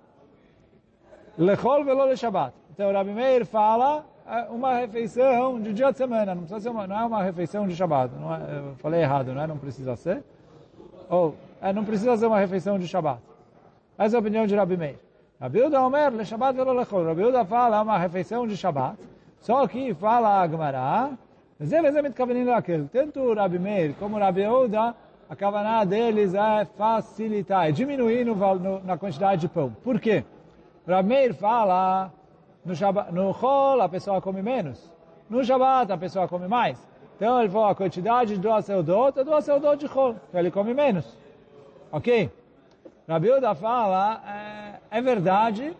Lechol 1.38 1.86
velo 1.86 2.04
le 2.04 2.18
Shabbat. 2.18 2.52
Então, 2.74 2.92
Rabi 2.92 3.12
Meir 3.12 3.46
fala 3.46 4.04
uma 4.50 4.74
refeição 4.74 5.58
de 5.58 5.72
dia 5.72 5.90
de 5.90 5.96
semana, 5.96 6.34
não 6.34 6.42
precisa 6.42 6.60
ser 6.60 6.68
uma, 6.68 6.86
não 6.86 7.00
é 7.00 7.04
uma 7.06 7.22
refeição 7.22 7.66
de 7.66 7.74
Shabbat. 7.74 8.12
Não 8.14 8.34
é, 8.34 8.40
eu 8.58 8.74
falei 8.76 9.00
errado, 9.00 9.32
não 9.32 9.40
é? 9.40 9.46
Não 9.46 9.56
precisa 9.56 9.96
ser 9.96 10.22
ou 11.08 11.34
é, 11.60 11.72
não 11.72 11.84
precisa 11.84 12.16
ser 12.16 12.26
uma 12.26 12.38
refeição 12.38 12.78
de 12.78 12.86
Shabbat. 12.86 13.20
Essa 13.96 14.16
é 14.16 14.18
a 14.18 14.20
opinião 14.20 14.46
de 14.46 14.54
Rabi 14.54 14.76
Meir. 14.76 14.98
Rabi 15.40 15.62
Uda 15.62 15.82
Omer, 15.82 16.12
le 16.12 16.24
Shabbat 16.24 16.56
velo 16.56 16.72
lechol. 16.72 17.04
Rabi 17.04 17.24
Uda 17.24 17.44
fala 17.44 17.82
uma 17.82 17.98
refeição 17.98 18.46
de 18.46 18.56
Shabbat, 18.56 18.96
só 19.40 19.66
que 19.66 19.94
fala 19.94 20.40
a 20.40 20.48
Gemara, 20.48 21.10
tanto 22.92 23.34
Rabi 23.34 23.58
Meir 23.58 23.94
como 23.98 24.18
Rabi 24.18 24.46
Uda, 24.46 24.94
a 25.28 25.36
kavaná 25.36 25.84
deles 25.84 26.34
é 26.34 26.64
facilitar, 26.76 27.68
é 27.68 27.72
diminuir 27.72 28.24
no, 28.24 28.34
no, 28.34 28.80
na 28.84 28.98
quantidade 28.98 29.40
de 29.40 29.48
pão. 29.48 29.74
Por 29.82 30.00
quê? 30.00 30.24
Rabi 30.86 31.08
Meir 31.08 31.34
fala, 31.34 32.12
no, 32.64 32.74
Shabbat, 32.74 33.12
no 33.12 33.32
Chol 33.32 33.80
a 33.80 33.88
pessoa 33.88 34.20
come 34.20 34.42
menos, 34.42 34.90
no 35.30 35.44
Shabbat 35.44 35.92
a 35.92 35.96
pessoa 35.96 36.28
come 36.28 36.48
mais. 36.48 36.78
Então 37.16 37.40
ele 37.40 37.48
falou 37.48 37.68
a 37.68 37.74
quantidade 37.74 38.36
do 38.36 38.52
aceudot 38.52 39.18
é 39.18 39.24
do 39.24 39.34
aceudot 39.34 39.76
de 39.76 39.88
Chol. 39.88 40.16
Então 40.28 40.40
ele 40.40 40.50
come 40.50 40.74
menos. 40.74 41.06
Ok? 41.92 42.30
Rabi 43.08 43.30
Uda 43.30 43.54
fala, 43.54 44.20
é, 44.90 44.98
é 44.98 45.02
verdade, 45.02 45.76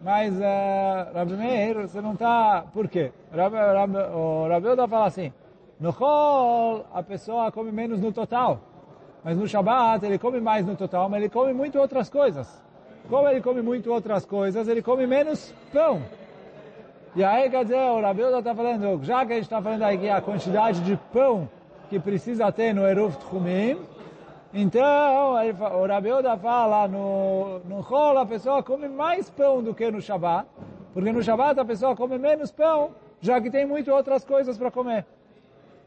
mas 0.00 0.32
uh, 0.34 1.14
Rabi 1.14 1.32
Meir, 1.32 1.88
você 1.88 2.00
não 2.00 2.12
está... 2.12 2.64
Por 2.72 2.86
quê? 2.86 3.12
Rabi, 3.34 3.56
Rabi, 3.56 3.96
o 4.14 4.46
Rabi 4.48 4.68
Uda 4.68 4.86
fala 4.86 5.06
assim, 5.06 5.32
no 5.80 5.92
Chol 5.92 6.84
a 6.92 7.02
pessoa 7.02 7.50
come 7.50 7.72
menos 7.72 8.00
no 8.00 8.12
total. 8.12 8.60
Mas 9.24 9.36
no 9.36 9.46
Shabbat 9.46 10.04
ele 10.04 10.18
come 10.18 10.40
mais 10.40 10.66
no 10.66 10.76
total, 10.76 11.08
mas 11.08 11.20
ele 11.20 11.30
come 11.30 11.52
muito 11.52 11.78
outras 11.78 12.08
coisas. 12.08 12.62
Como 13.08 13.28
ele 13.28 13.40
come 13.40 13.60
muito 13.60 13.92
outras 13.92 14.24
coisas, 14.24 14.68
ele 14.68 14.82
come 14.82 15.06
menos 15.06 15.52
pão. 15.72 16.00
E 17.16 17.24
aí, 17.24 17.50
quer 17.50 17.64
dizer, 17.64 17.76
o 17.76 18.00
Rabiuda 18.00 18.38
está 18.38 18.54
falando, 18.54 19.02
já 19.02 19.26
que 19.26 19.32
a 19.32 19.34
gente 19.34 19.44
está 19.44 19.60
falando 19.60 19.82
aqui 19.82 20.08
a 20.08 20.20
quantidade 20.20 20.80
de 20.82 20.96
pão 21.12 21.48
que 21.88 21.98
precisa 21.98 22.52
ter 22.52 22.72
no 22.72 22.86
Eruv 22.86 23.16
Tchumim, 23.16 23.76
então, 24.54 25.34
o 25.80 25.86
Rabiuda 25.86 26.36
fala, 26.36 26.86
no, 26.86 27.58
no 27.60 27.82
Chol 27.82 28.16
a 28.16 28.26
pessoa 28.26 28.62
come 28.62 28.88
mais 28.88 29.28
pão 29.28 29.60
do 29.60 29.74
que 29.74 29.90
no 29.90 30.00
Shabbat, 30.00 30.48
porque 30.92 31.10
no 31.10 31.22
Shabbat 31.22 31.58
a 31.58 31.64
pessoa 31.64 31.96
come 31.96 32.16
menos 32.16 32.52
pão, 32.52 32.90
já 33.20 33.40
que 33.40 33.50
tem 33.50 33.66
muitas 33.66 33.92
outras 33.92 34.24
coisas 34.24 34.56
para 34.56 34.70
comer. 34.70 35.04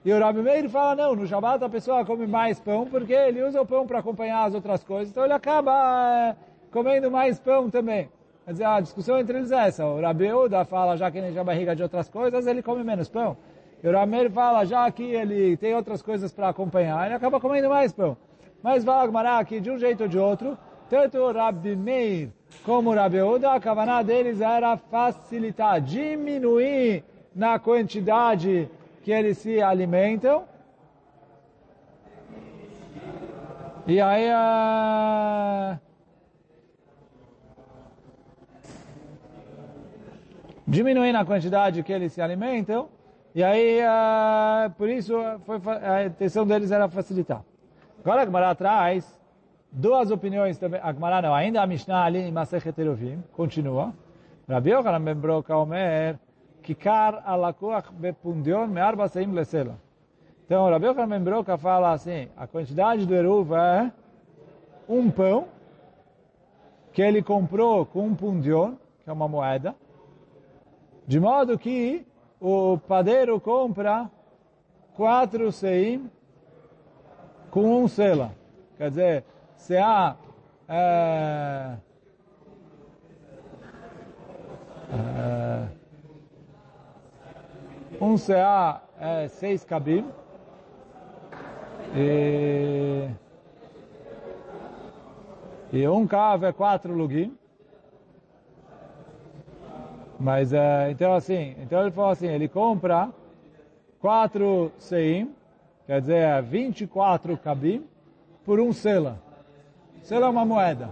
E 0.03 0.11
o 0.11 0.19
Rabi 0.19 0.41
Meir 0.41 0.69
fala, 0.69 0.95
não, 0.95 1.15
no 1.15 1.25
Shabbat 1.25 1.63
a 1.63 1.69
pessoa 1.69 2.03
come 2.03 2.27
mais 2.27 2.59
pão, 2.59 2.85
porque 2.85 3.13
ele 3.13 3.41
usa 3.43 3.61
o 3.61 3.65
pão 3.65 3.87
para 3.87 3.99
acompanhar 3.99 4.43
as 4.43 4.53
outras 4.53 4.83
coisas, 4.83 5.09
então 5.09 5.23
ele 5.23 5.33
acaba 5.33 5.71
é, 6.29 6.35
comendo 6.69 7.09
mais 7.09 7.39
pão 7.39 7.69
também. 7.69 8.09
Quer 8.45 8.51
dizer, 8.51 8.65
a 8.65 8.79
discussão 8.81 9.19
entre 9.19 9.37
eles 9.37 9.51
é 9.51 9.67
essa. 9.67 9.85
O 9.85 10.01
Rabi 10.01 10.31
Uda 10.33 10.65
fala, 10.65 10.97
já 10.97 11.09
que 11.09 11.17
ele 11.17 11.37
a 11.37 11.43
barriga 11.43 11.75
de 11.75 11.81
outras 11.81 12.09
coisas, 12.09 12.45
ele 12.45 12.61
come 12.61 12.83
menos 12.83 13.07
pão. 13.07 13.37
E 13.81 13.87
o 13.87 13.91
Rameir 13.91 14.31
fala, 14.31 14.65
já 14.65 14.89
que 14.91 15.03
ele 15.03 15.57
tem 15.57 15.75
outras 15.75 16.01
coisas 16.01 16.31
para 16.31 16.49
acompanhar, 16.49 17.05
ele 17.05 17.15
acaba 17.15 17.39
comendo 17.39 17.69
mais 17.69 17.91
pão. 17.91 18.15
Mas 18.61 18.83
vai 18.83 19.03
Agmará 19.03 19.43
que 19.43 19.59
de 19.59 19.69
um 19.69 19.77
jeito 19.77 20.03
ou 20.03 20.09
de 20.09 20.17
outro, 20.17 20.57
tanto 20.89 21.17
o 21.17 21.31
Rabi 21.31 21.75
Meir 21.75 22.31
como 22.65 22.91
o 22.91 22.95
Rabi 22.95 23.21
Uda, 23.21 23.51
a 23.51 23.59
kavaná 23.59 24.01
deles 24.01 24.39
era 24.39 24.77
facilitar, 24.77 25.81
diminuir 25.81 27.03
na 27.35 27.59
quantidade 27.59 28.69
que 29.03 29.11
eles 29.11 29.37
se 29.37 29.61
alimentam. 29.61 30.45
E 33.85 33.99
aí, 33.99 34.29
uh, 34.29 35.77
diminuir 40.73 41.13
na 41.13 41.23
quantidade 41.23 41.83
que 41.83 41.93
eles 41.93 42.11
se 42.11 42.21
alimentam. 42.21 42.89
E 43.35 43.43
aí, 43.43 43.79
uh, 43.81 44.69
por 44.71 44.89
isso, 44.89 45.13
foi, 45.45 45.59
a 45.81 46.05
intenção 46.05 46.45
deles 46.45 46.71
era 46.71 46.87
facilitar. 46.89 47.41
Agora 47.99 48.21
a 48.21 48.25
Gemara 48.25 48.55
traz 48.55 49.19
duas 49.71 50.11
opiniões 50.11 50.57
também. 50.57 50.79
A 50.83 50.91
Gemara 50.91 51.21
não, 51.21 51.33
ainda 51.33 51.61
a 51.61 51.67
Mishnah 51.67 52.03
ali 52.03 52.19
em 52.19 52.31
Masechet 52.31 52.79
Eruvim, 52.79 53.23
continua. 53.33 53.93
Rabbi 54.47 54.71
Yochanan 54.71 55.01
ben 55.01 55.15
Broca 55.15 55.55
Omer, 55.55 56.19
Kikar 56.61 57.23
alakuach 57.25 57.91
bepundion 57.91 58.67
me'arba 58.67 59.07
seim 59.07 59.31
lesela. 59.31 59.77
Então, 60.45 60.69
Rabbi 60.69 60.85
Yochanan 60.85 61.09
ben 61.09 61.23
Broca 61.23 61.57
fala 61.57 61.93
assim, 61.93 62.27
a 62.37 62.45
quantidade 62.45 63.05
do 63.05 63.15
Eruv 63.15 63.53
é 63.53 63.91
um 64.87 65.09
pão 65.09 65.47
que 66.91 67.01
ele 67.01 67.23
comprou 67.23 67.85
com 67.85 68.05
um 68.05 68.13
pundion, 68.13 68.73
que 69.03 69.09
é 69.09 69.13
uma 69.13 69.27
moeda, 69.27 69.75
de 71.07 71.19
modo 71.19 71.57
que 71.57 72.05
o 72.39 72.77
padeiro 72.87 73.39
compra 73.39 74.09
quatro 74.95 75.51
seim 75.51 76.09
com 77.49 77.83
um 77.83 77.87
sela. 77.87 78.31
Quer 78.77 78.89
dizer, 78.89 79.25
se 79.55 79.77
há 79.77 80.15
é, 80.67 81.77
é, 84.91 85.67
um 88.01 88.17
CA 88.17 88.81
é 88.99 89.27
seis 89.27 89.63
cabim 89.63 90.05
e, 91.95 93.09
e 95.71 95.87
um 95.87 96.07
cave 96.07 96.47
é 96.47 96.51
quatro 96.51 96.93
lugim. 96.93 97.37
Mas, 100.23 100.53
uh, 100.53 100.89
então 100.89 101.13
assim, 101.13 101.53
então 101.61 101.81
ele 101.81 101.91
falou 101.91 102.11
assim, 102.11 102.27
ele 102.27 102.47
compra 102.47 103.09
quatro 103.99 104.71
seim, 104.77 105.35
quer 105.85 105.99
dizer, 105.99 106.41
24 106.43 107.37
cabim, 107.37 107.85
por 108.45 108.57
um 108.57 108.71
sela. 108.71 109.19
Sela 110.01 110.27
é 110.27 110.29
uma 110.29 110.45
moeda. 110.45 110.91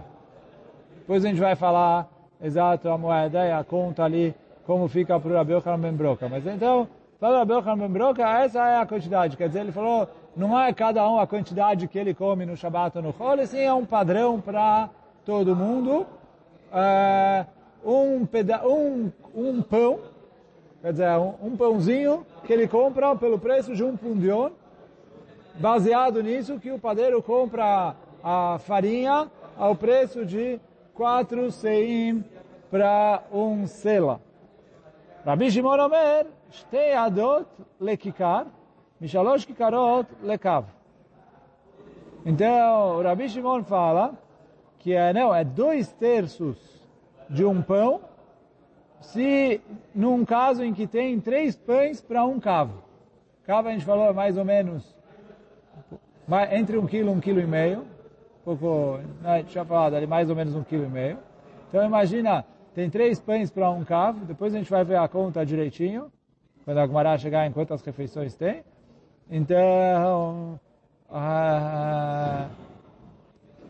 Depois 0.98 1.24
a 1.24 1.28
gente 1.28 1.40
vai 1.40 1.56
falar 1.56 2.10
exato 2.42 2.90
a 2.90 2.98
moeda 2.98 3.46
e 3.46 3.50
a 3.50 3.64
conta 3.64 4.04
ali, 4.04 4.34
como 4.66 4.86
fica 4.86 5.18
para 5.18 5.30
o 5.30 5.34
Rabi 5.34 5.54
Yochanan 5.54 5.94
Broca. 5.94 6.28
Mas 6.28 6.46
então, 6.46 6.86
para 7.18 7.30
o 7.30 7.38
Rabi 7.38 7.54
Yochanan 7.54 7.90
Broca, 7.90 8.28
essa 8.38 8.68
é 8.68 8.76
a 8.80 8.86
quantidade. 8.86 9.38
Quer 9.38 9.48
dizer, 9.48 9.60
ele 9.60 9.72
falou, 9.72 10.10
não 10.36 10.60
é 10.60 10.74
cada 10.74 11.08
um 11.08 11.18
a 11.18 11.26
quantidade 11.26 11.88
que 11.88 11.98
ele 11.98 12.12
come 12.12 12.44
no 12.44 12.54
Shabbat 12.54 12.98
ou 12.98 13.02
no 13.02 13.14
Chol, 13.14 13.46
sim 13.46 13.60
é 13.60 13.72
um 13.72 13.86
padrão 13.86 14.42
para 14.42 14.90
todo 15.24 15.56
mundo. 15.56 16.06
Uh, 16.70 17.61
um, 17.84 18.24
peda 18.26 18.66
um, 18.66 19.10
um 19.34 19.62
pão, 19.62 20.00
quer 20.80 20.92
dizer, 20.92 21.10
um, 21.18 21.34
um, 21.42 21.56
pãozinho 21.56 22.26
que 22.44 22.52
ele 22.52 22.68
compra 22.68 23.14
pelo 23.16 23.38
preço 23.38 23.74
de 23.74 23.82
um 23.82 23.96
pundion, 23.96 24.50
baseado 25.54 26.22
nisso 26.22 26.58
que 26.58 26.70
o 26.70 26.78
padeiro 26.78 27.22
compra 27.22 27.94
a 28.22 28.58
farinha 28.60 29.30
ao 29.56 29.74
preço 29.74 30.24
de 30.24 30.60
quatro 30.94 31.50
seim 31.50 32.24
para 32.70 33.22
um 33.32 33.66
sela. 33.66 34.20
Rabi 35.24 35.50
Shimon 35.50 35.78
Omer, 35.78 36.26
shtei 36.50 36.94
adot 36.94 37.46
lekikar, 37.80 38.46
mishalosh 39.00 39.44
kikarot 39.44 40.06
lekav. 40.22 40.64
Então, 42.24 42.98
o 42.98 43.02
Rabi 43.02 43.28
Shimon 43.28 43.64
fala 43.64 44.14
que 44.78 44.94
é, 44.94 45.12
não, 45.12 45.34
é 45.34 45.44
dois 45.44 45.92
terços 45.92 46.71
de 47.32 47.44
um 47.44 47.62
pão, 47.62 48.02
se 49.00 49.60
num 49.94 50.24
caso 50.24 50.62
em 50.62 50.74
que 50.74 50.86
tem 50.86 51.18
três 51.18 51.56
pães 51.56 52.00
para 52.00 52.24
um 52.24 52.38
cavo. 52.38 52.84
Cavo 53.44 53.68
a 53.68 53.72
gente 53.72 53.84
falou 53.84 54.06
é 54.06 54.12
mais 54.12 54.36
ou 54.36 54.44
menos 54.44 54.94
entre 56.52 56.78
um 56.78 56.86
quilo 56.86 57.08
e 57.10 57.12
um 57.12 57.20
quilo 57.20 57.40
e 57.40 57.46
meio. 57.46 57.80
Um 57.80 58.44
pouco, 58.44 59.00
a 59.24 59.38
gente 59.38 59.52
já 59.52 59.64
falado 59.64 59.94
ali 59.94 60.06
mais 60.06 60.28
ou 60.28 60.36
menos 60.36 60.54
um 60.54 60.62
quilo 60.62 60.84
e 60.84 60.88
meio. 60.88 61.18
Então 61.68 61.84
imagina, 61.84 62.44
tem 62.74 62.90
três 62.90 63.18
pães 63.18 63.50
para 63.50 63.70
um 63.70 63.82
cavo, 63.82 64.24
depois 64.26 64.54
a 64.54 64.58
gente 64.58 64.70
vai 64.70 64.84
ver 64.84 64.96
a 64.96 65.08
conta 65.08 65.44
direitinho, 65.44 66.12
quando 66.64 66.78
a 66.78 66.86
Gumará 66.86 67.16
chegar 67.16 67.46
em 67.46 67.52
quantas 67.52 67.82
refeições 67.82 68.34
tem. 68.36 68.62
Então, 69.30 70.60
ah, 71.10 72.48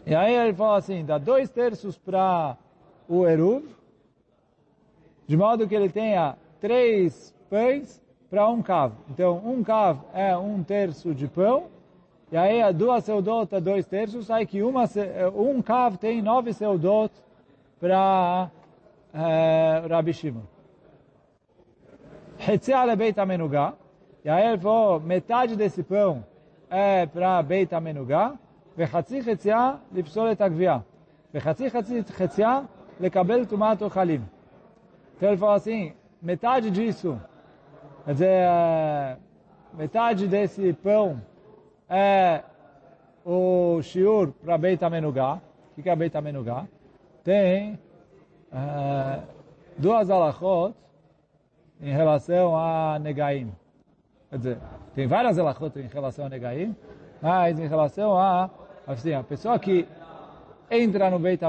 e 0.05 0.15
aí 0.15 0.35
ele 0.35 0.53
fala 0.53 0.79
assim, 0.79 1.05
dá 1.05 1.17
dois 1.17 1.49
terços 1.49 1.97
para 1.97 2.57
o 3.12 3.28
Eruv, 3.28 3.64
de 5.28 5.38
modo 5.38 5.68
que 5.68 5.76
ele 5.76 5.90
tenha 5.90 6.36
três 6.60 7.34
pães 7.50 8.02
para 8.30 8.48
um 8.50 8.62
cav. 8.62 8.94
Então, 9.10 9.42
um 9.46 9.64
cav 9.64 10.00
é 10.14 10.36
um 10.36 10.64
terço 10.64 11.14
de 11.14 11.28
pão, 11.28 11.68
e 12.32 12.38
aí 12.38 12.62
a 12.62 12.72
duas 12.72 13.04
seudot 13.04 13.54
é 13.54 13.62
dois 13.62 13.86
terços, 13.86 14.28
sai 14.28 14.46
que 14.46 14.62
uma, 14.62 14.84
um 15.36 15.62
cav 15.62 15.98
tem 15.98 16.22
nove 16.22 16.54
seudot 16.54 17.14
para 17.80 18.50
é, 19.14 19.84
Rabi 19.90 20.14
Shimon. 20.14 20.42
Hetzia 22.40 22.96
Beit 22.96 23.20
Amenugá, 23.20 23.74
e 24.24 24.30
aí 24.30 24.48
ele 24.48 24.58
falou, 24.58 25.00
metade 25.00 25.56
desse 25.56 25.84
pão 25.84 26.24
é 26.70 27.06
para 27.06 27.42
Beit 27.42 27.74
Amenugá, 27.74 28.38
וחצי 28.78 29.24
חציה 29.24 29.76
לפסול 29.92 30.32
את 30.32 30.42
הגבייה. 30.42 30.78
וחצי 31.34 31.70
חצי 31.70 32.04
חציה 32.04 32.60
lekabel 33.03 33.45
tumat 33.45 33.83
ochalim. 33.83 34.23
Então 35.17 35.29
ele 35.31 35.37
falou 35.37 35.57
assim, 35.57 35.93
metade 36.23 36.71
disso, 36.71 37.21
quer 38.05 38.13
dizer, 38.13 38.49
metade 39.75 40.29
desse 40.29 40.73
pão 40.73 41.21
é 41.89 42.43
o 43.25 43.81
shiur 43.83 44.33
para 44.45 44.57
Beit. 44.57 44.85
O 44.85 45.83
que 45.83 45.91
é 45.91 45.97
Beit? 45.97 46.15
Tem 47.25 47.79
é, 48.53 49.21
duas 49.77 50.09
alachot 50.09 50.75
em 51.81 51.93
relação 51.93 52.57
a 52.57 52.99
Negaim. 53.01 53.53
Quer 54.31 54.39
dizer, 54.39 54.59
tem 54.95 55.07
várias 55.09 55.39
alachot 55.39 55.77
em 55.79 55.89
relação 55.89 56.27
a 56.27 56.29
Negaim, 56.29 56.77
mas 57.21 57.59
em 57.59 57.67
relação 57.67 58.17
a, 58.17 58.49
assim, 58.87 59.13
a 59.13 59.23
pessoa 59.25 59.59
que 59.59 59.89
entra 60.71 61.11
no 61.11 61.19
Beit 61.19 61.45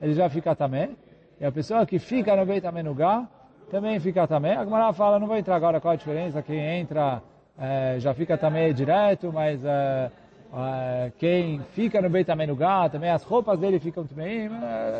ele 0.00 0.14
já 0.14 0.28
fica 0.28 0.54
também. 0.54 0.96
E 1.40 1.44
a 1.44 1.52
pessoa 1.52 1.86
que 1.86 1.98
fica 1.98 2.34
no 2.34 2.44
Beit 2.44 2.66
HaMenugá 2.66 3.26
também 3.70 4.00
fica 4.00 4.26
também. 4.26 4.52
A 4.52 4.64
Gemara 4.64 4.92
fala, 4.92 5.18
não 5.18 5.26
vou 5.26 5.36
entrar 5.36 5.56
agora 5.56 5.80
qual 5.80 5.92
a 5.92 5.96
diferença, 5.96 6.42
quem 6.42 6.58
entra 6.58 7.22
é, 7.58 7.96
já 7.98 8.14
fica 8.14 8.36
também 8.36 8.72
direto, 8.72 9.30
mas 9.32 9.64
é, 9.64 10.10
é, 10.54 11.12
quem 11.18 11.60
fica 11.72 12.00
no 12.00 12.08
Beit 12.08 12.30
HaMenugá, 12.30 12.88
também 12.88 13.10
as 13.10 13.22
roupas 13.22 13.58
dele 13.58 13.78
ficam 13.78 14.06
também. 14.06 14.50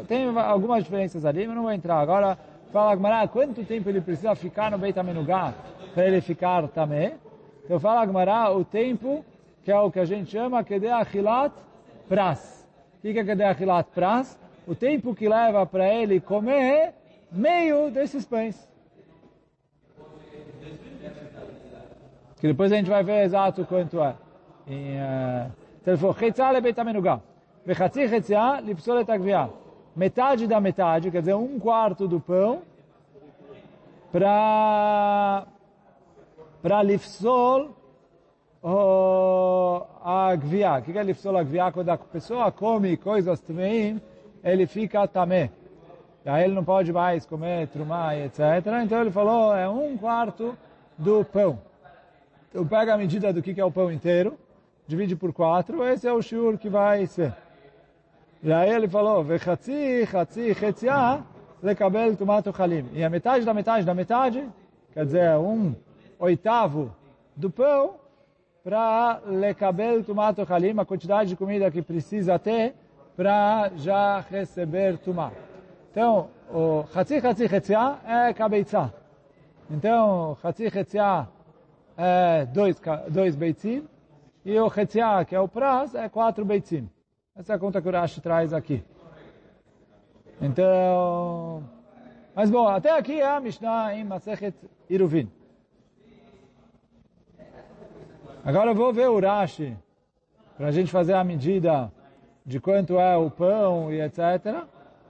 tem 0.06 0.28
algumas 0.38 0.84
diferenças 0.84 1.24
ali, 1.24 1.46
mas 1.46 1.56
não 1.56 1.62
vou 1.62 1.72
entrar. 1.72 1.98
Agora, 1.98 2.38
fala 2.72 3.22
a 3.22 3.28
quanto 3.28 3.64
tempo 3.64 3.88
ele 3.88 4.00
precisa 4.00 4.34
ficar 4.34 4.70
no 4.70 4.78
Beit 4.78 4.98
HaMenugá 4.98 5.54
para 5.94 6.06
ele 6.06 6.20
ficar 6.20 6.68
também? 6.68 7.14
Então 7.64 7.78
fala 7.78 8.02
a 8.02 8.50
o 8.50 8.64
tempo 8.64 9.24
que 9.62 9.72
é 9.72 9.78
o 9.78 9.90
que 9.90 10.00
a 10.00 10.04
gente 10.06 10.30
chama 10.30 10.64
Kedei 10.64 10.90
Achilat 10.90 11.52
Pras. 12.08 12.66
O 12.98 13.00
que 13.02 13.18
é 13.18 13.24
Kedei 13.24 13.46
Achilat 13.46 13.86
Pras? 13.94 14.38
O 14.68 14.74
tempo 14.74 15.14
que 15.14 15.26
leva 15.26 15.64
para 15.64 15.88
ele 15.88 16.20
comer 16.20 16.92
meio 17.32 17.90
desses 17.90 18.26
pães. 18.26 18.68
Que 22.38 22.48
depois 22.48 22.70
a 22.70 22.76
gente 22.76 22.90
vai 22.90 23.02
ver 23.02 23.24
exato 23.24 23.64
quanto 23.64 23.98
é. 24.02 24.14
Lipsolet 28.60 29.10
agviá. 29.10 29.48
Metade 29.96 30.46
da 30.46 30.60
metade, 30.60 31.10
quer 31.10 31.20
dizer, 31.20 31.34
um 31.34 31.58
quarto 31.58 32.06
do 32.06 32.20
pão, 32.20 32.60
para 34.12 35.46
para 36.60 36.82
lifsol 36.82 37.70
a 38.62 40.36
gviá. 40.36 40.78
O 40.78 40.82
que 40.82 40.96
é 40.96 41.02
lifsol 41.02 41.38
a 41.38 41.42
gviá? 41.42 41.72
Quando 41.72 41.88
a 41.88 41.96
pessoa 41.96 42.52
come 42.52 42.98
coisas 42.98 43.40
também, 43.40 44.00
ele 44.42 44.66
fica 44.66 45.06
tamé. 45.06 45.50
aí 46.24 46.44
ele 46.44 46.54
não 46.54 46.64
pode 46.64 46.92
mais 46.92 47.24
comer 47.26 47.68
trumá 47.68 48.16
etc. 48.16 48.40
Então 48.84 49.00
ele 49.00 49.10
falou, 49.10 49.54
é 49.54 49.68
um 49.68 49.96
quarto 49.96 50.56
do 50.96 51.24
pão. 51.24 51.58
Então 52.50 52.66
pega 52.66 52.94
a 52.94 52.98
medida 52.98 53.32
do 53.32 53.42
que 53.42 53.60
é 53.60 53.64
o 53.64 53.70
pão 53.70 53.92
inteiro, 53.92 54.38
divide 54.86 55.14
por 55.14 55.32
quatro, 55.32 55.84
esse 55.84 56.06
é 56.06 56.12
o 56.12 56.22
shiur 56.22 56.58
que 56.58 56.68
vai 56.68 57.06
ser. 57.06 57.34
E 58.42 58.52
aí 58.52 58.70
ele 58.70 58.88
falou, 58.88 59.22
vechatzi, 59.22 60.06
chatzi, 60.06 60.54
chetzia, 60.54 61.22
lekabel 61.62 62.16
tomato 62.16 62.54
halim. 62.56 62.86
E 62.92 63.02
a 63.02 63.10
metade 63.10 63.44
da 63.44 63.52
metade 63.52 63.84
da 63.84 63.94
metade, 63.94 64.48
quer 64.92 65.04
dizer, 65.04 65.36
um 65.36 65.74
oitavo 66.18 66.94
do 67.36 67.50
pão, 67.50 67.96
para 68.62 69.20
lekabel 69.26 70.04
tomato 70.04 70.42
halim, 70.42 70.78
a 70.78 70.84
quantidade 70.84 71.30
de 71.30 71.36
comida 71.36 71.70
que 71.70 71.82
precisa 71.82 72.38
ter 72.38 72.74
para 73.18 73.72
já 73.74 74.20
receber 74.20 74.96
tumá. 74.98 75.32
Então, 75.90 76.30
o 76.48 76.84
chatzi, 76.92 77.20
chatzi, 77.20 77.48
chetzia 77.48 77.98
é 78.06 78.32
cabeça. 78.32 78.94
Então, 79.68 80.36
chatzi, 80.40 80.70
chetzia 80.70 81.26
é 81.96 82.46
dois, 82.46 82.80
dois 83.10 83.34
beitzim, 83.34 83.88
e 84.44 84.56
o 84.60 84.70
chetzia, 84.70 85.24
que 85.24 85.34
é 85.34 85.40
o 85.40 85.48
praz, 85.48 85.96
é 85.96 86.08
quatro 86.08 86.44
beitzim. 86.44 86.88
Essa 87.34 87.54
é 87.54 87.56
a 87.56 87.58
conta 87.58 87.82
que 87.82 87.88
o 87.88 87.90
Rashi 87.90 88.20
traz 88.20 88.52
aqui. 88.52 88.84
Então, 90.40 91.64
mas 92.36 92.48
bom, 92.48 92.68
até 92.68 92.96
aqui 92.96 93.20
é 93.20 93.28
a 93.28 93.40
Mishnah 93.40 93.96
em 93.96 94.04
Masechet 94.04 94.54
Iruvin. 94.88 95.28
Agora 98.44 98.70
eu 98.70 98.76
vou 98.76 98.92
ver 98.92 99.08
o 99.08 99.18
Rashi, 99.18 99.76
para 100.56 100.68
a 100.68 100.70
gente 100.70 100.92
fazer 100.92 101.14
a 101.14 101.24
medida 101.24 101.92
de 102.48 102.58
quanto 102.58 102.98
é 102.98 103.14
o 103.14 103.30
pão 103.30 103.92
e 103.92 104.00
etc. 104.00 104.64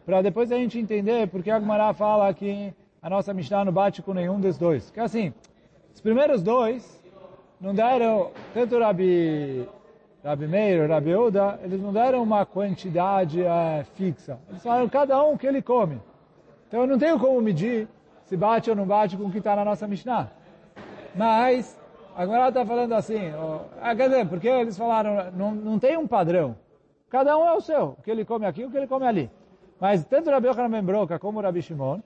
Para 0.05 0.22
depois 0.22 0.51
a 0.51 0.57
gente 0.57 0.77
entender 0.77 1.29
porque 1.29 1.53
a 1.53 1.61
Gemara 1.61 1.94
fala 1.94 2.35
que 2.35 2.74
a 3.01 3.09
nossa 3.09 3.33
Mishnah 3.33 3.64
não 3.64 3.72
bate 3.72 4.03
com 4.03 4.12
nenhum 4.12 4.40
dos 4.40 4.59
dois. 4.59 4.90
Que 4.90 4.98
assim, 4.98 5.33
os 5.94 6.01
primeiros 6.01 6.42
dois 6.42 7.01
não 7.61 7.72
deram, 7.72 8.33
tanto 8.53 8.77
Rabi 8.77 9.68
Rabi 10.24 10.48
Meir, 10.48 10.90
Rabi 10.90 11.14
Uda, 11.14 11.61
eles 11.62 11.81
não 11.81 11.92
deram 11.92 12.24
uma 12.24 12.44
quantidade 12.44 13.40
é, 13.40 13.87
fixa. 13.94 14.40
Eles 14.48 14.61
falaram 14.61 14.88
cada 14.88 15.22
um 15.22 15.37
que 15.37 15.46
ele 15.46 15.62
come. 15.62 16.01
Então 16.66 16.81
eu 16.81 16.87
não 16.88 16.98
tenho 16.98 17.20
como 17.20 17.40
medir 17.40 17.87
se 18.24 18.37
bate 18.37 18.68
ou 18.68 18.74
não 18.74 18.85
bate 18.85 19.16
com 19.16 19.27
o 19.27 19.31
que 19.31 19.38
está 19.38 19.55
na 19.55 19.64
nossa 19.64 19.87
Mishnah. 19.87 20.29
Mas, 21.14 21.79
agora 22.16 22.48
está 22.48 22.66
falando 22.66 22.94
assim, 22.94 23.33
ó, 23.37 23.61
ah, 23.81 23.94
quer 23.94 24.09
dizer, 24.09 24.27
porque 24.27 24.48
eles 24.48 24.77
falaram, 24.77 25.31
não, 25.37 25.55
não 25.55 25.79
tem 25.79 25.96
um 25.96 26.07
padrão. 26.09 26.57
Cada 27.10 27.36
um 27.38 27.46
é 27.46 27.52
o 27.52 27.60
seu, 27.60 27.96
o 27.98 28.02
que 28.02 28.10
ele 28.10 28.24
come 28.24 28.46
aqui, 28.46 28.64
o 28.64 28.70
que 28.70 28.76
ele 28.76 28.86
come 28.86 29.06
ali. 29.06 29.30
Mas 29.80 30.04
tanto 30.04 30.30
Rabi 30.30 30.48
Yochanan 30.48 30.70
Ben 30.70 30.82
Broca 30.82 31.18
como 31.18 31.40
Rabi 31.40 31.62
Shimon, 31.62 32.00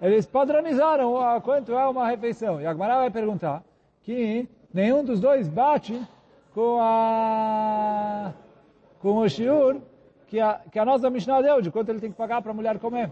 eles 0.00 0.26
padronizaram 0.26 1.16
a 1.20 1.40
quanto 1.40 1.72
é 1.72 1.86
uma 1.86 2.06
refeição. 2.06 2.60
E 2.60 2.66
a 2.66 2.72
Gemara 2.72 2.96
vai 2.96 3.10
perguntar 3.10 3.62
que 4.02 4.48
nenhum 4.74 5.04
dos 5.04 5.20
dois 5.20 5.48
bate 5.48 6.00
com 6.54 6.78
a 6.80 8.32
com 9.00 9.18
o 9.18 9.28
shiur 9.28 9.80
que 10.26 10.40
a, 10.40 10.60
que 10.70 10.78
a 10.78 10.84
nossa 10.84 11.10
Mishnah 11.10 11.42
deu, 11.42 11.60
de 11.60 11.70
quanto 11.70 11.90
ele 11.90 12.00
tem 12.00 12.10
que 12.10 12.16
pagar 12.16 12.42
para 12.42 12.52
a 12.52 12.54
mulher 12.54 12.78
comer. 12.78 13.10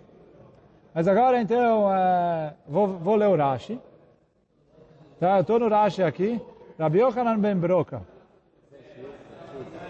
Mas 0.94 1.06
agora, 1.06 1.40
então, 1.40 1.92
é, 1.94 2.54
vou, 2.66 2.88
vou 2.88 3.14
ler 3.16 3.28
o 3.28 3.36
Rashi. 3.36 3.80
Tá, 5.18 5.36
eu 5.36 5.40
estou 5.42 5.58
no 5.58 5.68
Rashi 5.68 6.02
aqui. 6.02 6.40
Rabi 6.78 7.00
Yochanan 7.00 7.38
ben 7.38 7.56
Broca. 7.56 8.02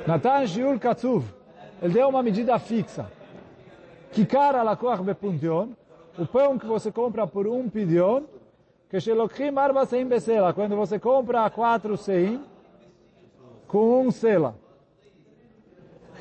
Natan 0.06 0.46
shiur 0.46 0.78
katsuv. 0.78 1.39
Ele 1.82 1.94
deu 1.94 2.08
uma 2.08 2.22
medida 2.22 2.58
fixa. 2.58 3.06
Kikar 4.12 4.54
alakoach 4.54 5.02
bepuntion. 5.02 5.68
O 6.18 6.26
pão 6.26 6.58
que 6.58 6.66
você 6.66 6.92
compra 6.92 7.26
por 7.26 7.46
um 7.46 7.68
pidion. 7.68 8.24
Que 8.90 9.00
shelokchim 9.00 9.56
arba 9.56 9.86
seim 9.86 10.06
besela. 10.06 10.52
Quando 10.52 10.76
você 10.76 10.98
compra 10.98 11.48
quatro 11.48 11.96
seim, 11.96 12.42
com 13.66 14.02
um 14.02 14.10
sela. 14.10 14.56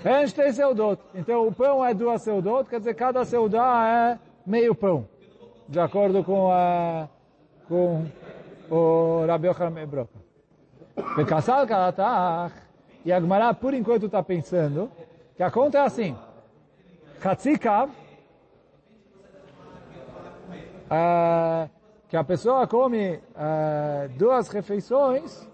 Enche 0.06 0.54
seudot. 0.54 1.02
Então 1.14 1.48
o 1.48 1.52
pão 1.52 1.84
é 1.84 1.94
duas 1.94 2.22
seudot, 2.22 2.70
quer 2.70 2.80
dizer, 2.80 2.94
cada 2.94 3.26
seudá 3.26 4.16
é 4.16 4.20
meio 4.46 4.74
pão. 4.74 5.08
De 5.68 5.80
acordo 5.80 6.24
com, 6.24 6.50
a, 6.52 7.10
com 7.68 8.06
o 8.70 9.26
Rabi 9.28 9.48
Yochanan 9.48 9.88
Broca. 9.88 10.20
Becassal 11.18 11.68
kalatach. 11.68 12.56
E 13.04 13.12
a 13.12 13.20
Gemara, 13.20 13.54
por 13.54 13.74
enquanto, 13.74 14.06
está 14.06 14.22
pensando 14.22 14.90
que 15.40 15.44
a 15.44 15.50
conta 15.50 15.78
é 15.78 15.82
assim. 15.84 16.18
Chatzikav, 17.24 17.90
uh, 20.92 21.70
que 22.10 22.18
a 22.18 22.24
pessoa 22.26 22.68
come 22.68 23.16
uh, 23.16 24.10
duas 24.18 24.50
refeições 24.50 25.48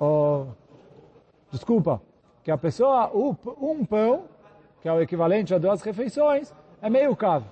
oh, 0.00 0.46
desculpa, 1.52 2.02
que 2.42 2.50
a 2.50 2.58
pessoa, 2.58 3.12
um 3.14 3.86
pão, 3.86 4.24
que 4.80 4.88
é 4.88 4.92
o 4.92 5.00
equivalente 5.00 5.54
a 5.54 5.58
duas 5.58 5.80
refeições, 5.80 6.52
é 6.80 6.90
meio 6.90 7.14
cavo. 7.14 7.46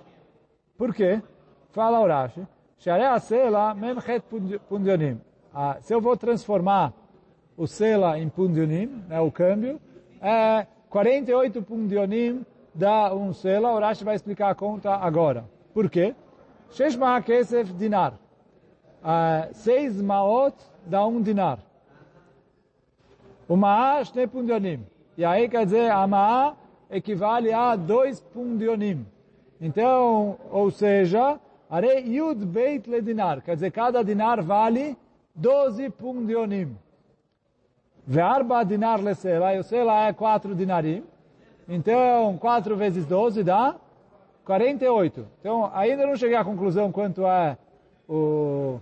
Por 0.76 0.92
quê? 0.92 1.22
Fala 1.70 2.02
Urashi, 2.02 2.44
ah, 5.54 5.76
se 5.80 5.94
eu 5.94 6.00
vou 6.00 6.16
transformar 6.16 6.92
o 7.56 7.68
sela 7.68 8.18
em 8.18 8.28
pundionim, 8.28 9.04
né, 9.06 9.20
o 9.20 9.30
câmbio, 9.30 9.80
é 10.20 10.66
48 10.90 11.62
pundionim 11.62 12.44
dá 12.74 13.14
um 13.14 13.32
sela, 13.32 13.74
Urashi 13.74 14.04
vai 14.04 14.16
explicar 14.16 14.50
a 14.50 14.54
conta 14.54 14.94
agora. 14.96 15.44
Por 15.72 15.88
quê? 15.88 16.14
Sheshma 16.70 17.22
kesef 17.22 17.72
dinar. 17.72 18.14
Uh, 19.02 19.54
seis 19.54 20.02
maot 20.02 20.54
dá 20.84 21.06
um 21.06 21.22
dinar. 21.22 21.58
O 23.48 23.56
Ma'a 23.56 24.04
Shnei 24.04 24.26
Pundionim. 24.26 24.84
E 25.16 25.24
aí 25.24 25.48
quer 25.48 25.64
dizer, 25.64 25.90
a 25.90 26.06
Ma'a 26.06 26.54
equivale 26.90 27.52
a 27.52 27.74
dois 27.74 28.20
Pundionim. 28.20 29.06
Então, 29.60 30.38
ou 30.50 30.70
seja, 30.70 31.40
Are 31.70 32.00
Yud 32.00 32.44
Beit 32.46 32.90
Le 32.90 33.00
Dinar. 33.00 33.42
Quer 33.42 33.54
dizer, 33.54 33.70
cada 33.70 34.02
dinar 34.02 34.42
vale 34.42 34.96
12 35.36 35.90
Pundionim. 35.90 36.76
Ve'arba 38.10 38.64
dinar 38.64 38.98
le 38.98 39.14
sela. 39.14 39.54
E 39.54 39.60
o 39.60 39.62
sela 39.62 40.08
é 40.08 40.12
4 40.12 40.52
dinarim. 40.52 41.04
Então, 41.68 42.36
4 42.38 42.76
vezes 42.76 43.06
12 43.06 43.44
dá 43.44 43.76
48. 44.44 45.28
Então, 45.38 45.70
ainda 45.72 46.04
não 46.04 46.16
cheguei 46.16 46.36
à 46.36 46.44
conclusão 46.44 46.90
quanto 46.90 47.24
é 47.24 47.56
o, 48.08 48.80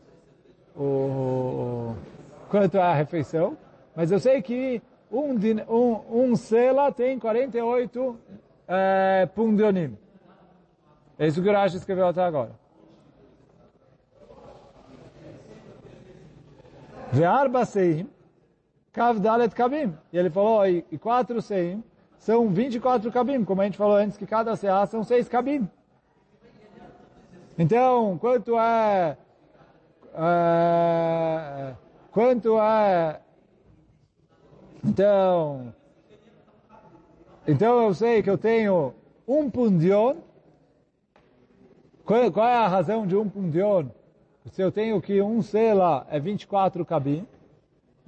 o, 0.74 1.94
quanto 2.48 2.78
é 2.78 2.80
a 2.80 2.94
refeição. 2.94 3.54
Mas 3.94 4.10
eu 4.10 4.18
sei 4.18 4.40
que 4.40 4.80
um, 5.12 5.34
um, 5.68 6.22
um 6.22 6.34
sela 6.34 6.90
tem 6.90 7.18
48 7.18 8.18
é, 8.66 9.28
pundionim. 9.34 9.94
É 11.18 11.26
isso 11.26 11.42
que 11.42 11.48
o 11.50 11.52
Rashi 11.52 11.76
escreveu 11.76 12.06
até 12.06 12.22
agora. 12.22 12.52
Ve'arba 17.12 17.66
seim, 17.66 18.08
kav 18.98 19.20
dalet 19.20 19.54
kabim. 19.54 19.94
E 20.12 20.18
ele 20.18 20.28
falou, 20.28 20.66
e, 20.66 20.82
quatro 20.98 21.40
seim 21.40 21.84
são 22.18 22.48
24 22.48 23.12
kabim, 23.12 23.44
como 23.44 23.60
a 23.60 23.64
gente 23.64 23.78
falou 23.78 23.96
antes, 23.96 24.16
que 24.16 24.26
cada 24.26 24.56
seá 24.56 24.84
são 24.86 25.04
seis 25.04 25.28
kabim. 25.28 25.68
Então, 27.56 28.18
quanto 28.18 28.58
é, 28.58 29.16
é 30.14 31.74
quanto 32.10 32.58
é 32.60 33.20
então, 34.84 35.72
então 37.46 37.82
eu 37.82 37.94
sei 37.94 38.20
que 38.22 38.30
eu 38.30 38.38
tenho 38.38 38.94
um 39.26 39.48
pundion. 39.48 40.16
Qual, 42.04 42.32
qual 42.32 42.48
é 42.48 42.56
a 42.56 42.68
razão 42.68 43.06
de 43.06 43.16
um 43.16 43.28
pundion? 43.28 43.86
Se 44.50 44.62
eu 44.62 44.72
tenho 44.72 45.00
que 45.00 45.20
um 45.20 45.42
sela 45.42 46.06
é 46.10 46.18
24 46.18 46.84
cabim, 46.84 47.26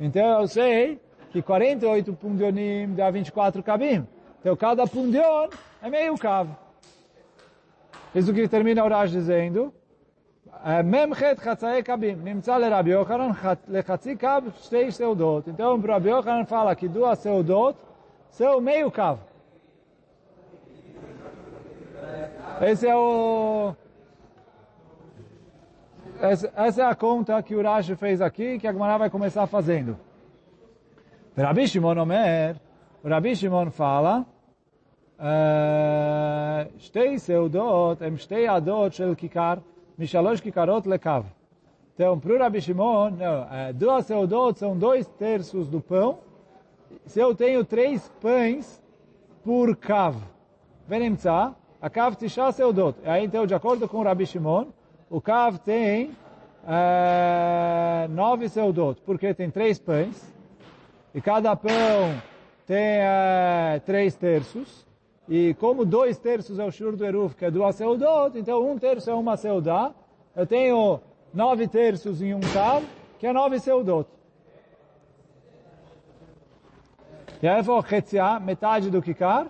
então 0.00 0.40
eu 0.40 0.48
sei 0.48 0.98
que 1.30 1.42
48 1.42 2.14
pundionim 2.14 2.94
dá 2.94 3.10
24 3.10 3.62
cabim. 3.62 4.06
Então 4.40 4.56
cada 4.56 4.86
pundion 4.86 5.50
é 5.82 5.90
meio 5.90 6.16
cavo. 6.16 6.56
Isso 8.14 8.32
que 8.32 8.48
termina 8.48 8.82
o 8.82 8.88
Raj 8.88 9.10
dizendo, 9.10 9.72
eh, 10.64 10.82
Memchet 10.82 11.40
Chatzae 11.40 11.82
Kabim, 11.82 12.16
Nimtza 12.16 12.56
le 12.56 12.68
Rabi 12.68 12.90
Yochanan, 12.90 13.36
Lechatzi 13.68 14.16
Kab, 14.16 14.50
Shtei 14.62 14.90
Seudot. 14.90 15.48
Então 15.48 15.76
o 15.76 15.80
Rabi 15.80 16.08
Yochanan 16.08 16.46
fala 16.46 16.74
que 16.74 16.88
duas 16.88 17.18
Seudot 17.18 17.76
são 18.30 18.60
meio 18.60 18.90
cavo. 18.90 19.20
Esse 22.62 22.88
é 22.88 22.96
o... 22.96 23.74
Essa 26.22 26.82
é 26.82 26.84
a 26.84 26.94
conta 26.94 27.42
que 27.42 27.54
o 27.54 27.62
Rashi 27.62 27.96
fez 27.96 28.20
aqui, 28.20 28.58
que 28.58 28.68
a 28.68 28.72
Gemara 28.72 28.98
vai 28.98 29.08
começar 29.08 29.46
fazendo. 29.46 29.96
Rabi 31.34 31.66
Shimon 31.66 31.96
Omer, 31.96 32.56
Rabi 33.02 33.34
Shimon 33.34 33.70
fala, 33.70 34.26
eh, 35.18 36.68
Shtei 36.76 37.18
seudot, 37.18 38.04
em 38.04 38.18
shtei 38.18 38.46
adot 38.46 38.94
shel 38.94 39.16
kikar, 39.16 39.62
mishalosh 39.98 40.42
kikarot 40.42 40.86
lekav. 40.86 41.24
Então, 41.94 42.20
para 42.20 42.34
o 42.34 42.38
Rabi 42.38 42.60
Shimon, 42.60 43.12
não, 43.12 43.48
eh, 43.50 43.72
duas 43.72 44.04
seudot 44.04 44.58
são 44.58 44.76
dois 44.76 45.06
terços 45.06 45.68
do 45.68 45.80
pão. 45.80 46.18
Se 47.06 47.18
eu 47.18 47.34
tenho 47.34 47.64
três 47.64 48.12
pães 48.20 48.82
por 49.42 49.74
kav, 49.74 50.16
venemtza, 50.86 51.54
a 51.80 51.88
kav 51.88 52.14
tisha 52.14 52.52
seudot. 52.52 52.98
Aí, 53.06 53.24
então, 53.24 53.46
de 53.46 53.54
acordo 53.54 53.88
com 53.88 54.00
o 54.00 54.02
Rabi 54.02 54.26
Shimon, 54.26 54.66
o 55.10 55.20
cav 55.20 55.58
tem 55.58 56.12
é, 56.66 58.06
nove 58.08 58.48
seudot, 58.48 59.02
porque 59.04 59.34
tem 59.34 59.50
três 59.50 59.80
pães, 59.80 60.32
e 61.12 61.20
cada 61.20 61.56
pão 61.56 62.22
tem 62.64 62.78
é, 62.78 63.82
três 63.84 64.14
terços, 64.14 64.86
e 65.28 65.52
como 65.54 65.84
dois 65.84 66.16
terços 66.16 66.60
é 66.60 66.64
o 66.64 66.70
shur 66.70 66.94
do 66.94 67.04
Eruf, 67.04 67.34
que 67.34 67.44
é 67.44 67.50
duas 67.50 67.74
seudot, 67.74 68.38
então 68.38 68.70
um 68.70 68.78
terço 68.78 69.10
é 69.10 69.14
uma 69.14 69.36
seudá, 69.36 69.92
eu 70.36 70.46
tenho 70.46 71.00
nove 71.34 71.66
terços 71.66 72.22
em 72.22 72.32
um 72.32 72.40
cav, 72.40 72.84
que 73.18 73.26
é 73.26 73.32
nove 73.32 73.58
seudot. 73.58 74.08
E 77.42 77.48
aí 77.48 77.64
Chetzia, 77.88 78.38
metade 78.38 78.90
do 78.90 79.00
Kikar, 79.02 79.48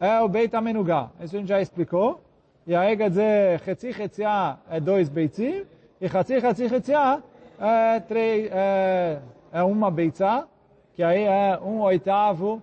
é 0.00 0.20
o 0.20 0.28
Beit 0.28 0.54
Amenugá. 0.54 1.10
Isso 1.20 1.36
a 1.36 1.38
gente 1.38 1.48
já 1.48 1.60
explicou. 1.60 2.25
E 2.66 2.74
aí 2.74 2.96
quer 2.96 3.10
dizer, 3.10 3.60
Chetzi 3.60 3.92
Chetzia 3.92 4.58
é 4.68 4.80
dois 4.80 5.08
Beitzim, 5.08 5.64
e 6.00 6.08
Chetzi 6.08 6.40
Chetzi 6.40 6.68
Chetzia 6.68 7.22
é, 7.60 8.00
três, 8.00 8.50
é, 8.50 9.20
é 9.52 9.62
uma 9.62 9.88
Beitzá, 9.88 10.48
que 10.92 11.00
aí 11.00 11.22
é 11.22 11.56
um 11.62 11.78
oitavo 11.80 12.60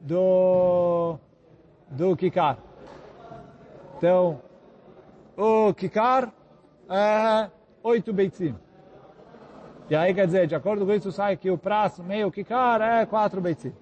do, 0.00 1.18
do 1.90 2.16
Kikar. 2.16 2.56
Então, 3.98 4.40
o 5.36 5.74
Kikar 5.74 6.32
é 6.88 7.50
oito 7.82 8.10
Beitzim. 8.10 8.54
E 9.90 9.94
aí 9.94 10.14
quer 10.14 10.24
dizer, 10.24 10.46
de 10.46 10.54
acordo 10.54 10.86
com 10.86 10.94
isso 10.94 11.12
sai 11.12 11.36
que 11.36 11.50
o 11.50 11.58
prazo 11.58 12.02
meio 12.02 12.32
Kikar 12.32 12.80
é 12.80 13.04
quatro 13.04 13.38
Beitzim. 13.38 13.74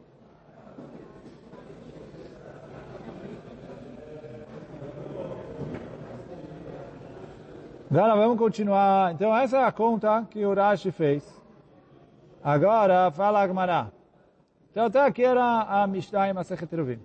Agora 7.90 8.14
vamos 8.14 8.38
continuar. 8.38 9.12
Então 9.12 9.36
essa 9.36 9.58
é 9.58 9.64
a 9.64 9.72
conta 9.72 10.24
que 10.30 10.46
o 10.46 10.54
Rashi 10.54 10.92
fez. 10.92 11.24
Agora 12.40 13.10
fala 13.10 13.42
Agmará. 13.42 13.88
Então 14.70 14.84
até 14.84 15.04
aqui 15.04 15.24
era 15.24 15.62
a 15.62 15.88
Mishnah 15.88 16.28
e 16.28 16.32
Masechet 16.32 16.72
Ruvim. 16.72 17.00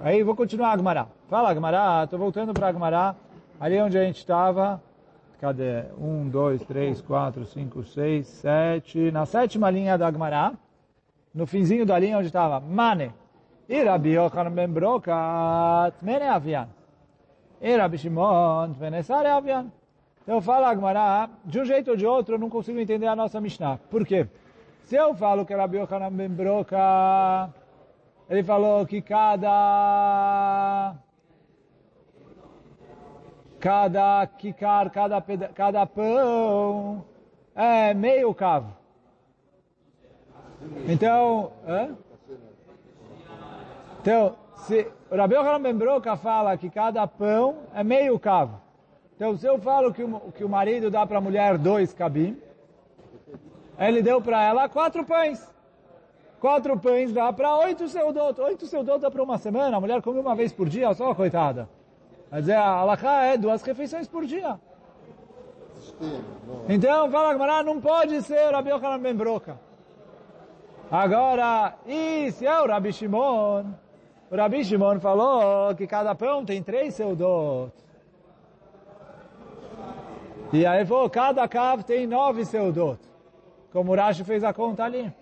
Aí 0.00 0.24
vou 0.24 0.34
continuar 0.34 0.72
Agmará. 0.72 1.06
Fala 1.28 1.50
Agmará, 1.50 2.02
estou 2.02 2.18
voltando 2.18 2.52
para 2.52 2.66
Agmará, 2.66 3.14
ali 3.60 3.80
onde 3.80 3.96
a 3.96 4.02
gente 4.02 4.16
estava. 4.16 4.82
Cadê? 5.40 5.84
Um, 5.96 6.28
dois, 6.28 6.60
três, 6.64 7.00
quatro, 7.00 7.46
cinco, 7.46 7.84
seis, 7.84 8.26
sete. 8.26 9.12
Na 9.12 9.24
sétima 9.24 9.70
linha 9.70 9.96
da 9.96 10.08
Agmará, 10.08 10.54
no 11.32 11.46
finzinho 11.46 11.86
da 11.86 11.96
linha 11.96 12.18
onde 12.18 12.26
estava 12.26 12.58
Mane. 12.58 13.12
E 13.68 13.80
Rabi 13.84 14.14
Yochanan 14.14 14.50
Mene 14.50 16.24
Avian. 16.24 16.68
E 17.60 17.76
Rabi 17.76 17.96
Shimon, 17.96 18.74
Avian. 19.36 19.70
Então 20.22 20.40
fala 20.40 20.68
Agmará, 20.68 21.30
de 21.44 21.60
um 21.60 21.64
jeito 21.64 21.90
ou 21.90 21.96
de 21.96 22.06
outro 22.06 22.34
eu 22.34 22.38
não 22.38 22.50
consigo 22.50 22.78
entender 22.78 23.06
a 23.06 23.16
nossa 23.16 23.40
Mishnah. 23.40 23.78
Por 23.90 24.06
quê? 24.06 24.26
Se 24.84 24.96
eu 24.96 25.14
falo 25.14 25.46
que 25.46 25.54
Rabi 25.54 25.78
Yochanan 25.78 26.12
ben 26.12 26.28
Broka, 26.28 27.48
ele 28.28 28.42
falou 28.42 28.84
que 28.84 29.00
cada 29.00 30.94
cada 33.60 34.26
kikar, 34.26 34.90
cada, 34.90 35.22
cada 35.54 35.86
pão 35.86 37.04
é 37.54 37.94
meio 37.94 38.34
cavo. 38.34 38.72
Então, 40.86 41.52
é? 41.66 41.88
então, 44.00 44.36
se 44.56 44.86
Rabi 45.10 45.34
Yochanan 45.34 45.62
ben 45.62 45.76
Broka 45.76 46.16
fala 46.16 46.56
que 46.56 46.68
cada 46.68 47.06
pão 47.06 47.60
é 47.74 47.82
meio 47.82 48.18
cavo, 48.18 48.60
então, 49.20 49.36
se 49.36 49.46
eu 49.46 49.58
falo 49.58 49.92
que 49.92 50.02
o, 50.02 50.18
que 50.32 50.42
o 50.42 50.48
marido 50.48 50.90
dá 50.90 51.06
para 51.06 51.18
a 51.18 51.20
mulher 51.20 51.58
dois 51.58 51.92
cabim, 51.92 52.40
ele 53.78 54.00
deu 54.00 54.18
para 54.22 54.42
ela 54.42 54.66
quatro 54.66 55.04
pães. 55.04 55.46
Quatro 56.40 56.80
pães 56.80 57.12
dá 57.12 57.30
para 57.30 57.54
oito 57.58 57.86
seudot. 57.86 58.40
Oito 58.40 58.64
seudot 58.64 58.98
dá 58.98 59.10
para 59.10 59.22
uma 59.22 59.36
semana. 59.36 59.76
A 59.76 59.80
mulher 59.80 60.00
come 60.00 60.18
uma 60.18 60.34
vez 60.34 60.54
por 60.54 60.70
dia, 60.70 60.94
só 60.94 61.14
coitada. 61.14 61.68
Quer 62.30 62.40
dizer, 62.40 62.54
a 62.54 62.66
alahá 62.66 63.24
é 63.24 63.36
duas 63.36 63.60
refeições 63.60 64.08
por 64.08 64.24
dia. 64.24 64.58
Então, 66.66 67.10
fala 67.10 67.34
Gamara, 67.34 67.62
não 67.62 67.78
pode 67.78 68.22
ser 68.22 68.50
Rabi 68.50 68.70
Yochanan 68.70 69.00
ben 69.00 69.14
Broca. 69.14 69.60
Agora, 70.90 71.74
e 71.86 72.32
se 72.32 72.46
é 72.46 72.58
o 72.58 72.66
Rabi 72.66 72.90
Shimon? 72.90 73.66
O 74.30 74.34
Rabi 74.34 74.64
Shimon 74.64 74.98
falou 74.98 75.74
que 75.74 75.86
cada 75.86 76.14
pão 76.14 76.42
tem 76.42 76.62
três 76.62 76.94
seudot. 76.94 77.70
E 80.52 80.66
aí 80.66 80.84
falou, 80.84 81.08
cada 81.08 81.46
cav 81.46 81.84
tem 81.84 82.06
nove 82.06 82.44
seudot. 82.44 82.98
Como 83.72 83.92
o 83.92 83.94
Rashi 83.94 84.24
fez 84.24 84.42
a 84.42 84.52
conta 84.52 84.84
ali. 84.84 85.12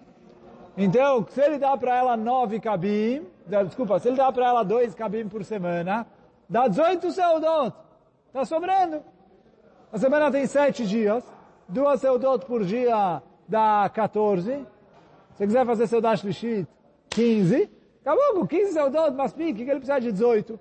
Então, 0.76 1.26
se 1.28 1.40
ele 1.40 1.58
dá 1.58 1.76
para 1.76 1.96
ela 1.96 2.16
nove 2.16 2.60
cabim, 2.60 3.26
desculpa, 3.46 3.98
se 3.98 4.08
ele 4.08 4.16
dá 4.16 4.32
para 4.32 4.46
ela 4.46 4.62
dois 4.62 4.94
cabim 4.94 5.28
por 5.28 5.44
semana, 5.44 6.06
dá 6.48 6.66
18 6.66 7.10
seudot. 7.10 7.74
Está 8.28 8.44
sobrando. 8.44 9.02
A 9.92 9.98
semana 9.98 10.30
tem 10.30 10.46
sete 10.46 10.86
dias, 10.86 11.24
duas 11.68 12.00
seudot 12.00 12.46
por 12.46 12.64
dia 12.64 13.22
dá 13.46 13.90
14. 13.92 14.66
Se 15.34 15.46
quiser 15.46 15.66
fazer 15.66 15.86
seudat 15.86 16.24
lishit, 16.24 16.66
15. 17.10 17.70
Acabou 18.00 18.40
com 18.40 18.46
15 18.46 18.72
seudot, 18.72 19.10
mas 19.14 19.32
pique, 19.32 19.64
que 19.64 19.70
ele 19.70 19.80
precisa 19.80 20.00
de 20.00 20.12
18. 20.12 20.58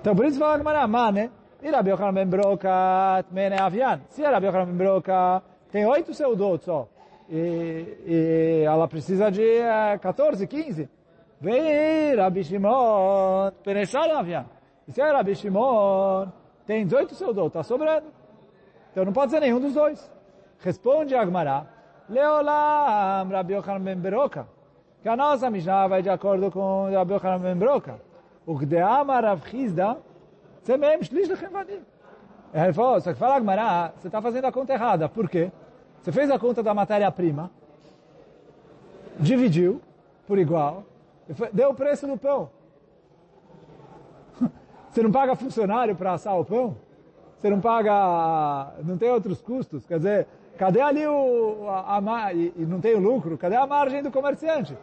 Então, 0.00 0.16
por 0.16 0.26
isso 0.26 0.38
fala 0.38 0.58
que 0.58 0.64
Maramá, 0.64 1.12
né? 1.12 1.30
E 1.62 1.70
Rabi 1.70 1.90
Yochanan 1.90 2.12
ben 2.12 2.28
Broca, 2.28 3.24
Mene 3.30 3.56
Avian. 3.56 4.00
Se 4.08 4.22
Rabi 4.22 4.46
Yochanan 4.46 4.66
ben 4.66 4.76
Broca 4.76 5.42
tem 5.70 5.86
oito 5.86 6.12
seudot 6.12 6.64
só, 6.64 6.88
e, 7.30 7.98
e 8.04 8.64
ela 8.66 8.88
precisa 8.88 9.30
de 9.30 9.42
é, 9.42 9.96
14, 9.96 10.44
15, 10.44 10.88
vem 11.40 12.16
Rabi 12.16 12.42
Shimon, 12.42 13.52
Penechal 13.62 14.10
Avian. 14.10 14.44
E 14.88 14.92
se 14.92 15.00
é 15.00 15.12
Rabi 15.12 15.36
Shimon, 15.36 16.26
tem 16.66 16.84
18 16.84 17.14
seudot, 17.14 17.46
está 17.46 17.62
sobrando. 17.62 18.08
Então 18.90 19.04
não 19.04 19.12
pode 19.12 19.30
ser 19.30 19.38
nenhum 19.38 19.60
dos 19.60 19.72
dois. 19.72 20.10
Responde 20.58 21.14
Agmará, 21.14 21.64
Leolam 22.08 23.30
Rabi 23.30 23.54
Yochanan 23.54 23.84
ben 23.84 23.98
Broca. 23.98 24.48
Que 25.00 25.08
a 25.08 25.16
nossa 25.16 25.48
Mishnah 25.48 25.86
vai 25.86 26.02
de 26.02 26.10
acordo 26.10 26.50
com 26.50 26.90
Rabi 26.92 27.12
Yochanan 27.12 27.38
ben 27.38 27.56
Broca. 27.56 28.00
O 28.44 28.58
que 28.58 28.66
de 28.66 28.78
Amar 28.80 29.24
Rav 29.24 29.42
você 30.62 30.76
mesmo, 30.76 31.04
shlish 31.04 31.28
lechem 31.28 31.48
vadim. 31.48 31.80
Ele 32.54 32.72
falou, 32.72 33.00
só 33.00 33.12
que 33.12 33.18
fala 33.18 33.36
Agmará, 33.36 33.92
você 33.96 34.06
está 34.06 34.22
fazendo 34.22 34.44
a 34.44 34.52
conta 34.52 34.72
errada. 34.72 35.08
Por 35.08 35.28
quê? 35.28 35.50
Você 36.00 36.12
fez 36.12 36.30
a 36.30 36.38
conta 36.38 36.62
da 36.62 36.72
matéria-prima, 36.74 37.50
dividiu 39.18 39.80
por 40.26 40.38
igual, 40.38 40.84
deu 41.52 41.70
o 41.70 41.74
preço 41.74 42.06
do 42.06 42.16
pão. 42.16 42.50
Você 44.90 45.02
não 45.02 45.10
paga 45.10 45.34
funcionário 45.34 45.96
para 45.96 46.12
assar 46.12 46.38
o 46.38 46.44
pão? 46.44 46.76
Você 47.36 47.48
não 47.48 47.60
paga, 47.60 48.72
não 48.84 48.98
tem 48.98 49.10
outros 49.10 49.40
custos? 49.40 49.86
Quer 49.86 49.98
dizer, 49.98 50.26
cadê 50.58 50.80
ali 50.80 51.06
o, 51.06 51.68
a, 51.68 51.98
a 51.98 52.32
e, 52.32 52.52
e 52.56 52.64
não 52.64 52.80
tem 52.80 52.94
o 52.94 53.00
lucro? 53.00 53.38
Cadê 53.38 53.56
a 53.56 53.66
margem 53.66 54.02
do 54.02 54.10
comerciante? 54.10 54.76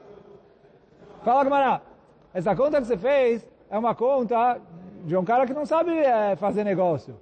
Fala, 1.24 1.42
Agmará, 1.42 1.82
essa 2.34 2.56
conta 2.56 2.82
que 2.82 2.88
você 2.88 2.98
fez 2.98 3.48
é 3.70 3.78
uma 3.78 3.94
conta 3.94 4.60
de 5.06 5.18
um 5.18 5.24
cara 5.24 5.46
que 5.46 5.54
não 5.54 5.66
sabe 5.66 5.92
é, 5.92 6.36
fazer 6.36 6.64
negócio. 6.64 7.16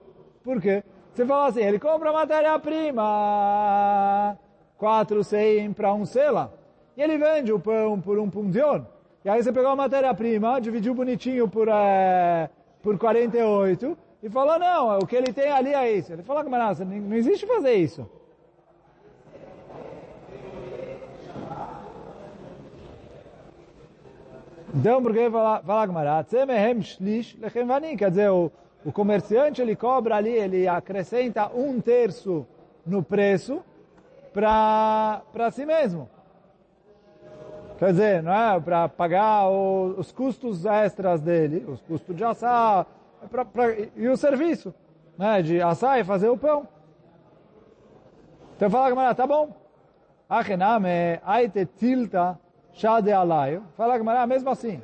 Por 0.43 0.61
quê? 0.61 0.83
Você 1.13 1.25
fala 1.25 1.47
assim, 1.47 1.61
ele 1.61 1.79
compra 1.79 2.13
matéria-prima, 2.13 4.37
4, 4.77 5.23
100 5.23 5.73
para 5.73 5.93
um 5.93 6.05
sela, 6.05 6.53
e 6.95 7.01
ele 7.01 7.17
vende 7.17 7.51
o 7.51 7.59
pão 7.59 7.99
por 7.99 8.19
um 8.19 8.29
pundion. 8.29 8.83
E 9.25 9.29
aí 9.29 9.41
você 9.41 9.51
pegou 9.51 9.71
a 9.71 9.75
matéria-prima, 9.75 10.61
dividiu 10.61 10.93
bonitinho 10.93 11.47
por, 11.47 11.67
é, 11.67 12.49
por 12.83 12.97
48, 12.97 13.97
e 14.21 14.29
falou, 14.29 14.59
não, 14.59 14.99
o 14.99 15.07
que 15.07 15.15
ele 15.15 15.33
tem 15.33 15.51
ali 15.51 15.73
é 15.73 15.91
isso. 15.91 16.13
Ele 16.13 16.23
falou, 16.23 16.47
mas 16.49 16.79
não 16.79 17.15
existe 17.15 17.45
fazer 17.45 17.73
isso. 17.73 18.07
Então, 24.79 25.01
porque 25.01 25.27
fala, 25.31 25.87
Gmará, 25.87 26.23
Tzemehem 26.23 26.83
shlish 26.83 27.35
lechem 27.41 27.65
vanim, 27.65 27.97
quer 27.97 28.11
dizer, 28.11 28.29
o, 28.29 28.51
o 28.85 28.91
comerciante 28.91 29.59
ele 29.59 29.75
cobra 29.75 30.17
ali, 30.17 30.29
ele 30.29 30.67
acrescenta 30.67 31.49
um 31.51 31.81
terço 31.81 32.45
no 32.85 33.01
preço 33.01 33.63
para 34.31 35.49
si 35.51 35.65
mesmo. 35.65 36.07
Quer 37.79 37.89
dizer, 37.91 38.21
não 38.21 38.31
é 38.31 38.59
para 38.59 38.87
pagar 38.87 39.49
o, 39.49 39.95
os 39.97 40.11
custos 40.11 40.63
extras 40.63 41.21
dele, 41.21 41.65
os 41.67 41.81
custos 41.81 42.15
de 42.15 42.23
assar, 42.23 42.85
é 43.23 43.25
pra, 43.25 43.43
pra, 43.43 43.75
e 43.95 44.07
o 44.07 44.15
serviço, 44.15 44.75
né, 45.17 45.41
de 45.41 45.59
assar 45.59 45.99
e 45.99 46.03
fazer 46.03 46.29
o 46.29 46.37
pão. 46.37 46.67
Então 48.55 48.69
fala 48.69 48.85
a 48.85 48.89
Gemara, 48.89 49.15
tá 49.15 49.25
bom. 49.25 49.55
Achename 50.29 51.19
aite 51.25 51.65
tilta 51.65 52.39
shade 52.77 53.11
alaio. 53.11 53.63
Fala 53.75 53.95
a 53.95 53.97
Gemara, 53.97 54.25
mesmo 54.25 54.49
assim. 54.49 54.81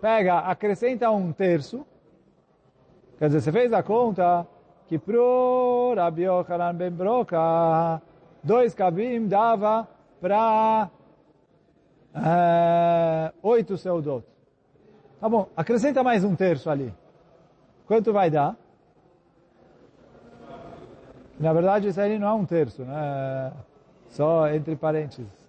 Pega, 0.00 0.38
acrescenta 0.38 1.10
um 1.10 1.32
terço. 1.32 1.86
Quer 3.18 3.26
dizer, 3.26 3.40
você 3.40 3.52
fez 3.52 3.72
a 3.72 3.82
conta 3.82 4.46
que 4.86 4.98
pro 4.98 5.94
Rabi 5.96 6.22
Yochanan 6.22 6.74
ben 6.74 6.90
Broca, 6.90 8.00
dois 8.42 8.74
kabim 8.74 9.28
dava 9.28 9.86
para 10.20 10.90
é, 12.14 13.32
oito 13.42 13.76
seudot. 13.76 14.24
Tá 15.20 15.28
bom, 15.28 15.48
acrescenta 15.56 16.02
mais 16.02 16.24
um 16.24 16.34
terço 16.34 16.68
ali. 16.68 16.92
Quanto 17.86 18.12
vai 18.12 18.30
dar? 18.30 18.56
Na 21.38 21.52
verdade, 21.52 21.88
isso 21.88 22.00
aí 22.00 22.18
não 22.18 22.28
é 22.28 22.32
um 22.32 22.44
terço, 22.44 22.84
né? 22.84 23.52
Só 24.10 24.48
entre 24.48 24.76
parênteses. 24.76 25.41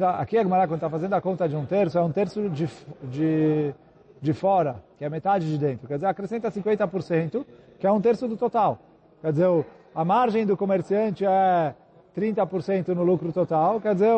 Aqui 0.00 0.38
a 0.38 0.42
Gemara, 0.42 0.66
quando 0.66 0.78
está 0.78 0.88
fazendo 0.88 1.12
a 1.12 1.20
conta 1.20 1.46
de 1.46 1.54
um 1.54 1.66
terço, 1.66 1.98
é 1.98 2.00
um 2.00 2.10
terço 2.10 2.48
de, 2.48 2.66
de, 3.02 3.74
de 4.22 4.32
fora, 4.32 4.76
que 4.96 5.04
é 5.04 5.10
metade 5.10 5.44
de 5.44 5.58
dentro. 5.58 5.86
Quer 5.86 5.96
dizer, 5.96 6.06
acrescenta 6.06 6.50
50%, 6.50 7.44
que 7.78 7.86
é 7.86 7.92
um 7.92 8.00
terço 8.00 8.26
do 8.26 8.34
total. 8.34 8.78
Quer 9.20 9.32
dizer, 9.32 9.66
a 9.94 10.02
margem 10.02 10.46
do 10.46 10.56
comerciante 10.56 11.26
é 11.26 11.74
30% 12.16 12.88
no 12.88 13.02
lucro 13.02 13.34
total. 13.34 13.82
Quer 13.82 13.92
dizer, 13.92 14.14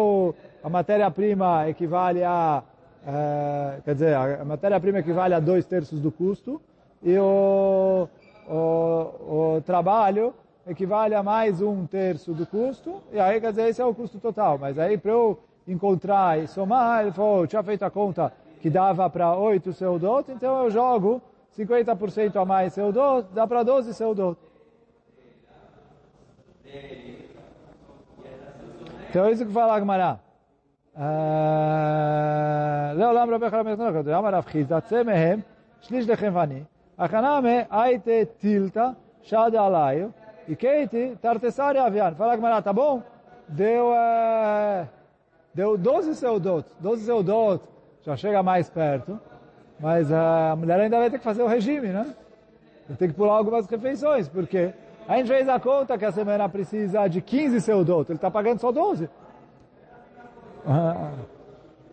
a 0.63 0.69
matéria-prima 0.69 1.69
equivale 1.69 2.23
a... 2.23 2.63
É, 3.05 3.81
quer 3.85 3.95
dizer, 3.95 4.15
a 4.15 4.45
matéria-prima 4.45 5.01
equivale 5.01 5.35
a 5.35 5.41
dois 5.41 5.67
terços 5.67 6.01
do 6.01 6.13
custo 6.13 6.63
e 7.03 7.19
o, 7.19 8.09
o, 8.49 9.57
o 9.57 9.63
trabalho 9.63 10.33
equivale 10.69 11.17
a 11.17 11.23
mais 11.23 11.61
um 11.61 11.85
terço 11.85 12.33
do 12.33 12.47
custo, 12.47 13.03
e 13.13 13.19
aí 13.19 13.41
quer 13.41 13.51
dizer, 13.51 13.69
esse 13.69 13.83
é 13.83 13.85
o 13.85 13.93
custo 13.93 14.19
total. 14.21 14.57
Mas 14.57 14.79
aí 14.79 14.97
para 14.97 15.11
eu 15.11 15.39
encontrar 15.68 16.40
e 16.40 16.48
somar, 16.48 17.02
ele 17.02 17.12
falou, 17.12 17.48
tinha 17.48 17.64
feito 17.64 17.84
a 17.84 17.90
conta 17.90 18.34
que 18.62 18.70
dava 18.70 19.10
para 19.10 19.36
8 19.36 19.74
seudot, 19.74 20.32
então 20.32 20.64
eu 20.64 20.72
jogo 20.72 21.22
50% 21.58 22.36
a 22.36 22.46
mais 22.46 22.74
seudot, 22.74 23.28
dá 23.34 23.48
para 23.48 23.64
12 23.64 23.94
seudot. 23.94 24.38
Então 29.10 29.26
é 29.26 29.32
isso 29.32 29.46
que 29.46 29.52
fala 29.52 29.76
a 29.76 29.80
Gemara. 29.80 30.20
לעולם 32.96 33.30
רבי 33.30 33.50
חלם 33.50 33.68
יתנו 33.68 33.90
כתוב, 33.90 34.10
אמר 34.10 34.30
רב 34.30 34.46
חיסדא, 34.46 34.80
צא 34.80 35.04
מהם, 35.04 35.40
שליש 35.82 36.10
לחם 36.10 36.32
ואני, 36.34 36.64
החנמה 36.98 37.50
הייתה 37.72 38.12
טילתא, 38.40 38.90
שדה 39.22 39.66
עליו, 39.66 40.10
e 40.50 40.56
Kate, 40.56 41.16
Tartessari 41.22 41.78
Avian. 41.78 42.16
Fala 42.16 42.36
Gmará, 42.36 42.60
tá 42.60 42.74
bom? 42.74 43.04
Deu, 43.48 43.90
uh, 43.90 44.88
deu 45.55 45.79
12 45.79 46.15
seudot. 46.17 46.69
12 46.81 47.05
seudot 47.05 47.63
já 48.03 48.17
chega 48.17 48.43
mais 48.43 48.69
perto. 48.69 49.19
Mas 49.79 50.11
a 50.13 50.55
mulher 50.57 50.81
ainda 50.81 50.99
vai 50.99 51.11
ter 51.11 51.19
que 51.19 51.25
fazer 51.25 51.43
o 51.43 51.47
regime, 51.47 51.89
né? 51.89 52.15
Vai 52.89 52.97
ter 52.97 53.09
que 53.09 53.15
pular 53.15 53.35
algumas 53.35 53.67
refeições, 53.67 54.29
porque 54.29 54.73
a 55.09 55.17
gente 55.17 55.29
fez 55.29 55.49
a 55.49 55.59
conta 55.59 55.99
que 55.99 56.05
a 56.05 56.13
semana 56.13 56.49
precisa 56.49 57.07
de 57.09 57.21
15 57.21 57.61
seudot. 57.61 58.11
Ele 58.11 58.17
está 58.17 58.31
pagando 58.31 58.61
só 58.61 58.71
12. 58.71 59.05
Uh, 59.05 59.11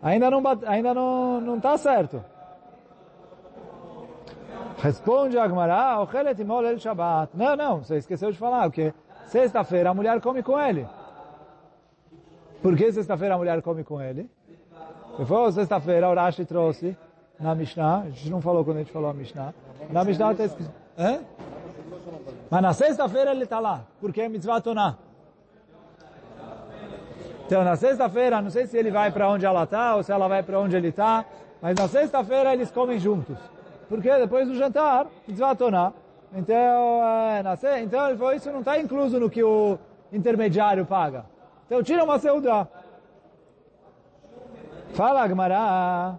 ainda 0.02 0.30
não 0.30 0.42
ainda 0.66 0.94
não 0.94 1.40
não 1.40 1.56
está 1.56 1.76
certo. 1.76 2.22
Responde 4.78 5.38
Agmará, 5.38 6.00
Ochelet 6.00 6.40
imol 6.40 6.66
el 6.66 6.78
Shabbat. 6.78 7.30
Não, 7.36 7.54
não, 7.54 7.78
você 7.78 7.96
esqueceu 7.96 8.32
de 8.32 8.38
falar, 8.38 8.66
o 8.66 8.70
que 8.70 8.92
sexta-feira 9.26 9.90
a 9.90 9.94
mulher 9.94 10.20
come 10.20 10.42
com 10.42 10.58
ele. 10.58 10.86
Por 12.62 12.76
que 12.76 12.92
sexta-feira 12.92 13.34
a 13.34 13.38
mulher 13.38 13.60
come 13.60 13.82
com 13.82 14.00
ele? 14.00 14.30
Se 15.16 15.24
for 15.26 15.52
sexta-feira, 15.52 16.08
o 16.08 16.14
Rashi 16.14 16.44
trouxe 16.44 16.96
na 17.38 17.54
Mishnah, 17.54 18.02
a 18.02 18.10
gente 18.10 18.30
não 18.30 18.40
falou 18.40 18.64
quando 18.64 18.76
a 18.76 18.80
gente 18.80 18.92
falou 18.92 19.10
a 19.10 19.14
Mishnah, 19.14 19.52
na 19.90 20.04
Mishnah 20.04 20.32
está 20.32 20.44
escrito, 20.44 20.70
Hã? 20.96 21.20
mas 22.48 22.62
na 22.62 22.72
sexta-feira 22.72 23.32
ele 23.32 23.42
está 23.44 23.58
lá, 23.58 23.84
porque 24.00 24.20
é 24.20 24.28
mitzvah 24.28 24.60
toná. 24.60 24.96
Então, 27.46 27.64
na 27.64 27.76
sexta-feira, 27.76 28.40
não 28.40 28.50
sei 28.50 28.66
se 28.66 28.78
ele 28.78 28.90
vai 28.90 29.10
para 29.10 29.28
onde 29.28 29.44
ela 29.44 29.64
está, 29.64 29.96
ou 29.96 30.02
se 30.02 30.12
ela 30.12 30.28
vai 30.28 30.42
para 30.42 30.58
onde 30.58 30.76
ele 30.76 30.88
está, 30.88 31.24
mas 31.60 31.74
na 31.76 31.88
sexta-feira 31.88 32.52
eles 32.52 32.70
comem 32.70 32.98
juntos. 32.98 33.36
Porque 33.88 34.10
depois 34.18 34.48
do 34.48 34.54
jantar, 34.54 35.06
desvatonar. 35.26 35.92
Então, 36.34 36.56
é, 36.56 37.42
nascer, 37.42 37.82
então 37.82 38.08
ele 38.08 38.16
falou, 38.16 38.32
isso 38.32 38.50
não 38.50 38.60
está 38.60 38.78
incluso 38.78 39.20
no 39.20 39.28
que 39.28 39.42
o 39.42 39.78
intermediário 40.10 40.86
paga. 40.86 41.26
Então 41.72 41.82
tira 41.82 42.04
uma 42.04 42.18
seuda. 42.18 42.68
Fala, 44.92 45.26
Gmará. 45.26 46.18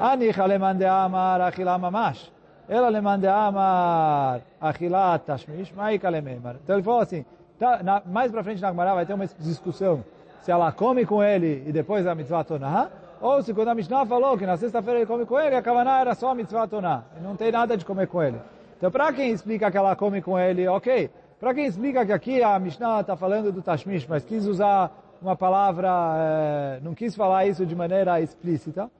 Anicha 0.00 0.46
leman 0.46 0.84
amar 0.84 1.40
achila 1.42 1.78
mamash. 1.78 2.28
Ela 2.68 2.88
lemande 2.88 3.28
amar 3.28 4.40
achila 4.60 5.16
tashmish. 5.20 5.72
Maika 5.76 6.10
mar. 6.10 6.56
Então 6.64 6.74
ele 6.74 6.82
falou 6.82 7.02
assim, 7.02 7.24
tá, 7.56 7.84
na, 7.84 8.02
mais 8.04 8.32
para 8.32 8.42
frente 8.42 8.60
na 8.60 8.72
Gmará 8.72 8.94
vai 8.94 9.06
ter 9.06 9.14
uma 9.14 9.28
discussão 9.38 10.02
se 10.42 10.50
ela 10.50 10.72
come 10.72 11.06
com 11.06 11.22
ele 11.22 11.62
e 11.68 11.70
depois 11.70 12.04
a 12.04 12.16
mitzvah 12.16 12.42
tonah, 12.42 12.90
ou 13.20 13.42
se 13.42 13.52
quando 13.52 13.68
a 13.68 13.74
Mishnah 13.74 14.06
falou 14.06 14.38
que 14.38 14.46
na 14.46 14.56
sexta-feira 14.56 15.00
ele 15.00 15.06
come 15.06 15.26
com 15.26 15.38
ele, 15.40 15.56
a 15.56 15.62
Kavaná 15.62 16.00
era 16.00 16.14
só 16.14 16.30
a 16.30 16.34
mitzvah 16.34 16.68
toná. 16.68 17.04
Não 17.20 17.34
tem 17.34 17.50
nada 17.50 17.76
de 17.76 17.84
comer 17.84 18.06
com 18.06 18.22
ele. 18.22 18.40
Então 18.76 18.90
para 18.90 19.12
quem 19.12 19.32
explica 19.32 19.70
que 19.70 19.76
ela 19.76 19.96
come 19.96 20.22
com 20.22 20.38
ele, 20.38 20.68
ok. 20.68 21.10
Para 21.40 21.54
quem 21.54 21.66
explica 21.66 22.06
que 22.06 22.12
aqui 22.12 22.42
a 22.42 22.58
Mishnah 22.58 23.00
está 23.00 23.16
falando 23.16 23.52
do 23.52 23.62
Tashmish, 23.62 24.06
mas 24.08 24.24
quis 24.24 24.46
usar 24.46 24.92
uma 25.20 25.36
palavra, 25.36 26.80
não 26.82 26.94
quis 26.94 27.14
falar 27.14 27.46
isso 27.46 27.66
de 27.66 27.74
maneira 27.74 28.20
explícita. 28.20 28.90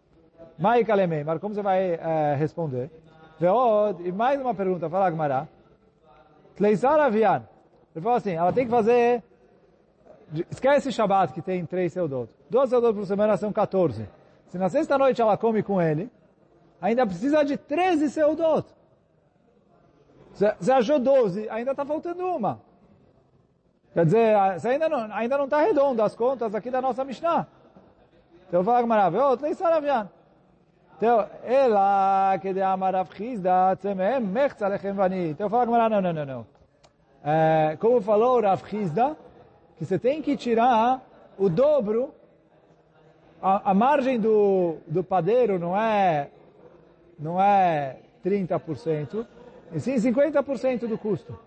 Mai 0.59 0.85
Kalemei, 0.85 1.23
mas 1.23 1.41
como 1.41 1.55
você 1.55 1.63
vai 1.63 1.99
responder? 2.37 2.91
Veod, 3.39 4.01
e 4.05 4.11
mais 4.11 4.41
uma 4.41 4.55
pergunta, 4.55 4.91
fala 4.91 5.11
Gmará. 5.11 5.47
Tleisar 6.57 6.99
Avian. 6.99 7.45
Ele 7.95 8.03
falou 8.03 8.19
assim, 8.19 8.33
ela 8.33 8.53
tem 8.53 8.65
que 8.65 8.71
fazer... 8.71 9.23
Esquece 10.51 10.93
Shabbat 10.93 11.33
que 11.33 11.41
tem 11.41 11.65
três 11.65 11.93
seudotos. 11.93 12.38
12 12.51 12.75
horas 12.75 12.95
por 12.95 13.07
semana 13.07 13.37
são 13.37 13.53
14. 13.53 14.09
Se 14.47 14.59
na 14.59 14.69
sexta-noite 14.69 15.21
ela 15.21 15.37
come 15.37 15.63
com 15.63 15.81
ele, 15.81 16.11
ainda 16.81 17.07
precisa 17.07 17.45
de 17.45 17.57
13 17.57 18.11
seudot. 18.11 18.67
Você 20.33 20.73
achou 20.73 20.99
12, 20.99 21.49
ainda 21.51 21.73
está 21.73 21.85
faltando 21.85 22.25
uma. 22.25 22.61
Quer 23.93 24.05
dizer, 24.05 24.37
ainda 24.65 24.89
não 24.89 25.13
ainda 25.13 25.37
não 25.37 25.45
está 25.45 25.61
redondo 25.61 26.03
as 26.03 26.15
contas 26.15 26.55
aqui 26.55 26.71
da 26.71 26.81
nossa 26.81 27.05
Mishnah. 27.05 27.47
Então 28.47 28.63
fala 28.63 28.87
maravilhoso, 28.87 29.39
tem 29.39 29.53
Saravian. 29.55 30.09
Então, 30.97 31.29
ela 31.45 32.37
que 32.41 32.53
de 32.53 32.61
Amarav 32.61 33.09
Chizda, 33.15 33.77
Tzemem, 33.77 34.21
Mechz 34.21 34.61
Alechem 34.61 34.93
Vani. 34.93 35.31
Então 35.31 35.49
fala 35.49 35.65
Gamara, 35.65 35.89
não, 35.89 36.01
não, 36.01 36.13
não, 36.13 36.27
não. 36.27 36.47
É, 37.25 37.77
como 37.79 38.01
falou 38.01 38.41
Rav 38.41 38.63
que 38.63 39.85
você 39.85 39.99
tem 39.99 40.23
que 40.23 40.37
tirar 40.37 41.03
o 41.37 41.49
dobro 41.49 42.15
a, 43.43 43.71
a 43.71 43.75
margem 43.75 44.19
do, 44.19 44.77
do 44.87 45.03
padeiro 45.03 45.59
não 45.59 45.77
é, 45.77 46.29
não 47.19 47.41
é 47.41 47.97
30%, 48.25 49.27
e 49.73 49.81
sim 49.81 49.95
50% 49.95 50.87
do 50.87 50.99
custo. 50.99 51.39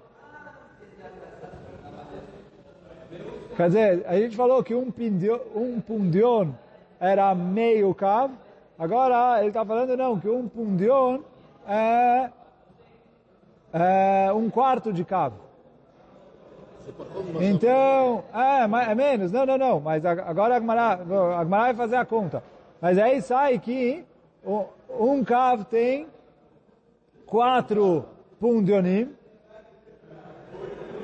Quer 3.55 3.67
dizer, 3.67 4.05
a 4.07 4.15
gente 4.15 4.35
falou 4.35 4.63
que 4.63 4.73
um, 4.73 4.89
pindion, 4.89 5.39
um 5.53 5.81
pundion 5.81 6.51
era 6.99 7.35
meio 7.35 7.93
cav, 7.93 8.31
agora 8.79 9.39
ele 9.39 9.49
está 9.49 9.65
falando 9.65 9.97
não, 9.97 10.19
que 10.19 10.29
um 10.29 10.47
pundion 10.47 11.19
é, 11.67 12.29
é 13.73 14.33
um 14.33 14.49
quarto 14.49 14.93
de 14.93 15.03
cav. 15.03 15.33
Então, 17.39 18.23
é, 18.33 18.91
é 18.91 18.95
menos, 18.95 19.31
não, 19.31 19.45
não, 19.45 19.57
não, 19.57 19.79
mas 19.79 20.05
agora 20.05 20.55
a 20.55 20.57
Agmará, 20.57 20.99
a 21.37 21.43
vai 21.43 21.73
fazer 21.73 21.95
a 21.95 22.05
conta. 22.05 22.43
Mas 22.79 22.97
aí 22.97 23.21
sai 23.21 23.59
que 23.59 24.03
um 24.89 25.23
cav 25.23 25.63
tem 25.65 26.07
quatro 27.25 28.05
pundionim, 28.39 29.13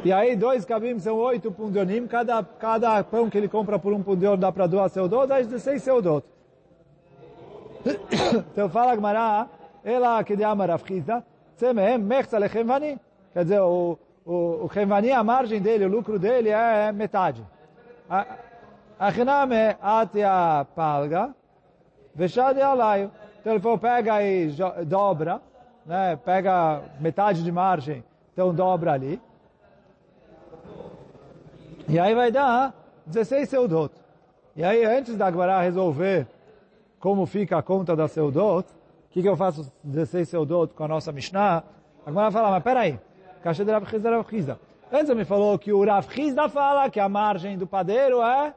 e 0.04 0.12
aí 0.12 0.36
dois 0.36 0.66
kavim 0.66 1.00
são 1.00 1.16
oito 1.18 1.52
pundionim, 1.52 2.08
cada, 2.08 2.44
cada 2.44 3.04
pão 3.04 3.30
que 3.30 3.38
ele 3.38 3.48
compra 3.48 3.78
por 3.78 3.94
um 3.94 4.02
pundion 4.02 4.38
dá 4.38 4.52
para 4.52 4.68
duas 4.68 4.92
seudot, 4.92 5.28
dá 5.28 5.42
16 5.42 5.82
seudot. 5.82 6.26
então 8.52 8.70
fala 8.70 8.94
Agmará, 8.94 9.48
ela 9.84 10.24
que 10.24 10.36
de 10.36 10.44
Amar 10.44 10.72
Afchita, 10.72 11.26
Tzemehem 11.58 11.98
mechza 11.98 12.38
lechem 12.38 12.64
vani. 12.64 13.00
Quer 13.34 13.44
dizer, 13.44 13.60
o, 13.60 13.98
o, 14.28 14.64
o 14.64 14.68
Revani, 14.68 15.12
a 15.12 15.24
margem 15.24 15.62
dele, 15.62 15.86
o 15.86 15.90
lucro 15.90 16.20
dele 16.20 16.50
é 16.50 16.92
metade. 16.92 17.46
A 18.10 19.10
Hinam 19.10 19.54
é 19.54 19.78
atia 19.82 20.68
palga, 20.76 21.34
vexade 22.14 22.62
alaio. 22.62 23.10
Então 23.40 23.54
ele 23.54 23.62
falou, 23.62 23.78
pega 23.78 24.22
e 24.22 24.52
dobra, 24.86 25.42
né? 25.86 26.20
pega 26.26 26.82
metade 27.00 27.42
de 27.42 27.52
margem, 27.52 28.04
então 28.34 28.54
dobra 28.54 28.92
ali. 28.92 29.22
E 31.88 31.98
aí 31.98 32.14
vai 32.14 32.30
dar 32.30 32.74
16 33.06 33.48
seudot. 33.48 33.94
E 34.58 34.64
aí, 34.64 34.84
antes 34.84 35.16
da 35.16 35.28
Agmará 35.28 35.62
resolver 35.62 36.28
como 37.00 37.26
fica 37.26 37.58
a 37.58 37.64
conta 37.64 37.96
da 37.96 38.10
seudot, 38.10 38.68
o 38.68 39.10
que, 39.12 39.22
que 39.22 39.30
eu 39.30 39.38
faço 39.38 39.72
16 39.84 40.28
seudot 40.28 40.74
com 40.74 40.84
a 40.84 40.88
nossa 40.88 41.14
Mishnah? 41.14 41.64
A 42.06 42.10
Agmará 42.10 42.30
fala, 42.30 42.52
mas 42.52 42.64
peraí, 42.64 43.00
caixa 43.42 43.64
de 43.64 43.72
Rav 43.72 43.86
Chizda, 43.90 44.10
Rav 44.10 44.30
Chizda. 44.30 44.60
Antes 44.92 45.14
me 45.16 45.26
falou 45.26 45.58
que 45.60 45.74
o 45.74 45.84
Rav 45.84 46.08
fala 46.50 46.90
que 46.90 47.00
a 47.00 47.10
margem 47.10 47.58
do 47.58 47.68
padeiro 47.68 48.22
é 48.22 48.54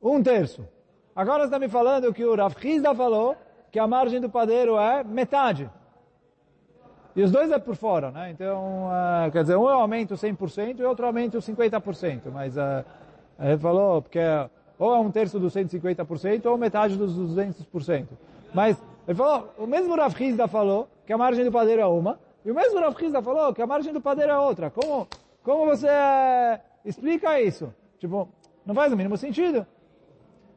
um 0.00 0.22
terço. 0.22 0.66
Agora 1.14 1.44
está 1.44 1.58
me 1.58 1.68
falando 1.68 2.12
que 2.12 2.24
o 2.24 2.34
Rav 2.34 2.54
falou 2.96 3.36
que 3.70 3.78
a 3.78 3.86
margem 3.86 4.20
do 4.20 4.28
padeiro 4.28 4.76
é 4.78 5.04
metade. 5.04 5.70
E 7.14 7.22
os 7.22 7.30
dois 7.30 7.50
é 7.50 7.58
por 7.58 7.76
fora, 7.76 8.10
né? 8.10 8.30
Então, 8.30 8.86
uh, 8.86 9.30
quer 9.30 9.42
dizer, 9.42 9.56
um 9.56 9.68
eu 9.68 9.78
aumento 9.78 10.14
100% 10.14 10.78
e 10.78 10.84
outro 10.84 11.06
aumento 11.06 11.38
50%. 11.38 12.22
Mas 12.32 12.56
uh, 12.56 12.84
ele 13.38 13.58
falou, 13.58 14.00
porque 14.00 14.18
ou 14.78 14.94
é 14.94 14.98
um 14.98 15.10
terço 15.10 15.38
dos 15.38 15.54
150% 15.54 16.46
ou 16.46 16.56
metade 16.56 16.96
dos 16.96 17.16
200%. 17.16 18.06
Mas 18.52 18.82
ele 19.06 19.16
falou, 19.16 19.52
o 19.58 19.66
mesmo 19.66 19.94
Rav 19.94 20.20
Hizda 20.20 20.48
falou 20.48 20.88
que 21.06 21.12
a 21.12 21.18
margem 21.18 21.44
do 21.44 21.52
padeiro 21.52 21.82
é 21.82 21.86
uma, 21.86 22.18
e 22.44 22.50
o 22.50 22.54
mesmo 22.54 22.80
Rav 22.80 22.96
Hizda 23.00 23.22
falou 23.22 23.52
que 23.54 23.62
a 23.62 23.66
margem 23.66 23.92
do 23.92 24.00
padeiro 24.00 24.32
é 24.32 24.38
outra. 24.38 24.70
Como, 24.70 25.08
como 25.42 25.66
você 25.66 25.88
uh, 25.88 26.60
explica 26.84 27.40
isso? 27.40 27.72
Tipo, 27.98 28.28
não 28.66 28.74
faz 28.74 28.92
o 28.92 28.96
mínimo 28.96 29.16
sentido. 29.16 29.66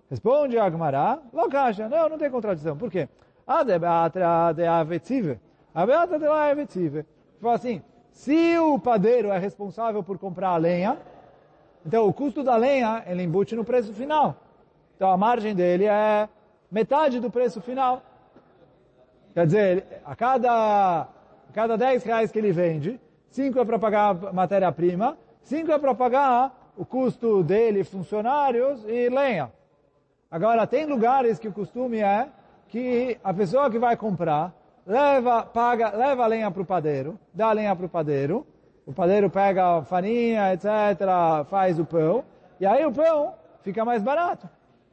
Responde 0.10 0.58
Agmará, 0.58 1.20
Lokasha, 1.34 1.90
não, 1.90 2.10
não 2.10 2.18
tem 2.18 2.30
contradição. 2.30 2.78
Por 2.78 2.92
quê? 2.92 3.10
A 3.46 3.64
de 3.64 3.78
beatra 3.78 4.54
de 4.54 4.66
avetive 4.66 5.40
a 5.76 5.86
beata 5.86 6.18
de 6.18 6.26
é 6.26 6.56
vetive. 6.56 7.06
Fala 7.42 7.56
assim, 7.56 7.82
se 8.10 8.58
o 8.58 8.80
padeiro 8.80 9.30
é 9.30 9.38
responsável 9.38 10.02
por 10.02 10.18
comprar 10.18 10.52
a 10.52 10.58
lenha, 10.58 10.98
então 11.86 12.08
o 12.08 12.14
custo 12.14 12.42
da 12.42 12.56
lenha 12.56 13.04
ele 13.06 13.24
embute 13.24 13.58
no 13.58 13.66
preço 13.66 13.92
final. 13.92 14.38
Então 14.96 15.12
a 15.12 15.18
margem 15.18 15.54
dele 15.54 15.84
é 15.84 16.30
metade 16.72 17.20
do 17.20 17.30
preço 17.30 17.60
final. 17.60 18.02
Quer 19.34 19.46
dizer, 19.48 20.02
a 20.06 20.16
cada, 20.16 21.10
cada 21.56 21.78
10 21.78 22.04
reais 22.04 22.34
que 22.34 22.38
ele 22.38 22.52
vende, 22.52 23.00
5 23.30 23.58
é 23.58 23.64
para 23.64 23.80
pagar 23.80 24.34
matéria-prima, 24.34 25.18
5 25.44 25.72
é 25.72 25.80
para 25.80 25.96
pagar 25.96 26.74
o 26.76 26.86
custo 26.86 27.42
dele, 27.42 27.86
funcionários 27.86 28.84
e 28.84 29.08
lenha. 29.08 29.50
Agora, 30.30 30.68
tem 30.68 30.86
lugares 30.86 31.40
que 31.40 31.48
o 31.48 31.54
costume 31.54 32.00
é 32.00 32.28
que 32.68 33.18
a 33.24 33.34
pessoa 33.34 33.72
que 33.72 33.80
vai 33.80 33.96
comprar 33.96 34.54
leva, 34.86 35.44
paga, 35.44 35.96
leva 35.96 36.26
a 36.26 36.28
lenha 36.28 36.52
para 36.52 36.62
o 36.62 36.66
padeiro, 36.66 37.18
dá 37.34 37.48
a 37.48 37.54
lenha 37.54 37.74
para 37.74 37.86
o 37.86 37.90
padeiro, 37.90 38.46
o 38.86 38.92
padeiro 38.92 39.30
pega 39.30 39.78
a 39.78 39.82
farinha, 39.82 40.54
etc., 40.54 40.68
faz 41.50 41.80
o 41.80 41.86
pão, 41.86 42.26
e 42.60 42.66
aí 42.66 42.86
o 42.86 42.92
pão 42.92 43.34
fica 43.62 43.86
mais 43.86 44.04
barato, 44.04 44.50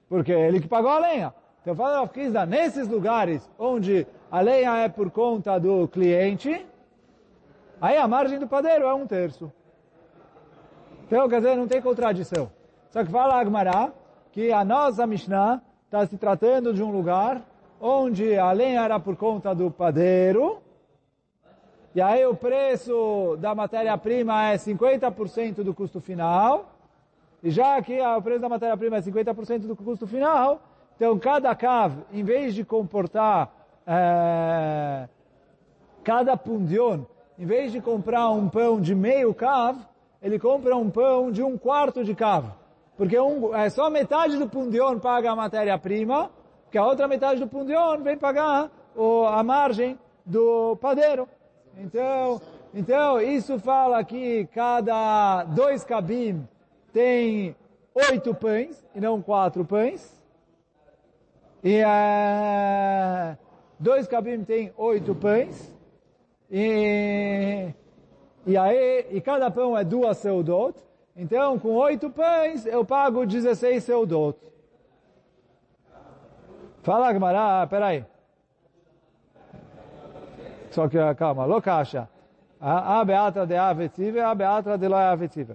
porque 0.08 0.32
é 0.32 0.46
ele 0.46 0.60
que 0.60 0.68
pagou 0.68 0.92
a 0.92 1.00
lenha. 1.00 1.34
Então, 1.62 1.76
fala 1.76 2.06
Kizda, 2.08 2.44
nesses 2.44 2.88
lugares 2.88 3.48
onde 3.56 4.04
a 4.28 4.40
lenha 4.40 4.78
é 4.78 4.88
por 4.88 5.10
conta 5.12 5.60
do 5.60 5.86
cliente, 5.86 6.66
aí 7.80 7.96
a 7.96 8.08
margem 8.08 8.38
do 8.40 8.48
padeiro 8.48 8.84
é 8.84 8.92
um 8.92 9.06
terço. 9.06 9.50
Então, 11.06 11.28
quer 11.28 11.36
dizer, 11.36 11.56
não 11.56 11.68
tem 11.68 11.80
contradição. 11.80 12.50
Só 12.90 13.04
que 13.04 13.12
fala 13.12 13.40
Agmará 13.40 13.92
que 14.32 14.50
a 14.50 14.64
nossa 14.64 15.06
Mishnah 15.06 15.62
está 15.84 16.04
se 16.04 16.18
tratando 16.18 16.74
de 16.74 16.82
um 16.82 16.90
lugar 16.90 17.40
onde 17.80 18.36
a 18.36 18.50
lenha 18.50 18.82
era 18.82 18.98
por 18.98 19.14
conta 19.14 19.54
do 19.54 19.70
padeiro, 19.70 20.60
e 21.94 22.00
aí 22.00 22.24
o 22.24 22.34
preço 22.34 23.36
da 23.38 23.54
matéria-prima 23.54 24.50
é 24.50 24.56
50% 24.56 25.62
do 25.62 25.74
custo 25.74 26.00
final, 26.00 26.72
e 27.42 27.50
já 27.50 27.80
que 27.82 28.00
o 28.00 28.22
preço 28.22 28.40
da 28.40 28.48
matéria-prima 28.48 28.96
é 28.96 29.00
50% 29.00 29.66
do 29.66 29.76
custo 29.76 30.06
final, 30.06 30.60
então 30.96 31.18
cada 31.18 31.54
cav, 31.54 31.94
em 32.12 32.22
vez 32.22 32.54
de 32.54 32.64
comportar 32.64 33.50
é, 33.86 35.08
cada 36.04 36.36
pundion, 36.36 37.00
em 37.38 37.46
vez 37.46 37.72
de 37.72 37.80
comprar 37.80 38.30
um 38.30 38.48
pão 38.48 38.80
de 38.80 38.94
meio 38.94 39.34
cav, 39.34 39.76
ele 40.22 40.38
compra 40.38 40.76
um 40.76 40.90
pão 40.90 41.30
de 41.30 41.42
um 41.42 41.58
quarto 41.58 42.04
de 42.04 42.14
cav. 42.14 42.46
Porque 42.96 43.18
um, 43.18 43.54
é 43.54 43.68
só 43.70 43.90
metade 43.90 44.36
do 44.36 44.48
pundion 44.48 44.98
paga 44.98 45.32
a 45.32 45.36
matéria-prima, 45.36 46.30
que 46.70 46.78
a 46.78 46.86
outra 46.86 47.08
metade 47.08 47.40
do 47.40 47.48
pundion 47.48 48.02
vem 48.02 48.16
pagar 48.16 48.70
o, 48.94 49.24
a 49.26 49.42
margem 49.42 49.98
do 50.24 50.76
padeiro. 50.76 51.28
Então, 51.76 52.40
então, 52.74 53.20
isso 53.20 53.58
fala 53.58 54.02
que 54.04 54.46
cada 54.54 55.44
dois 55.44 55.84
cabim 55.84 56.46
tem 56.92 57.54
oito 57.94 58.34
pães 58.34 58.86
e 58.94 59.00
não 59.00 59.20
quatro 59.20 59.64
pães. 59.64 60.21
E 61.62 61.76
é, 61.76 63.38
dois 63.78 64.08
cabim 64.08 64.42
tem 64.42 64.72
oito 64.76 65.14
pães. 65.14 65.72
E, 66.50 67.72
e 68.44 68.56
aí, 68.56 69.06
e 69.10 69.20
cada 69.20 69.48
pão 69.48 69.78
é 69.78 69.84
duas 69.84 70.18
seudot. 70.18 70.74
Então, 71.14 71.58
com 71.58 71.68
oito 71.74 72.10
pães, 72.10 72.66
eu 72.66 72.84
pago 72.84 73.24
16 73.24 73.84
seudot. 73.84 74.36
Fala, 76.82 77.12
Gmará, 77.12 77.64
peraí. 77.68 78.04
Só 80.70 80.88
que, 80.88 80.98
calma, 81.14 81.44
locacha. 81.44 82.08
A 82.60 83.04
beatra 83.04 83.46
de 83.46 83.56
avetive, 83.56 84.20
a 84.20 84.34
beatra 84.34 84.76
de 84.76 84.88
loia 84.88 85.10
avetive. 85.10 85.54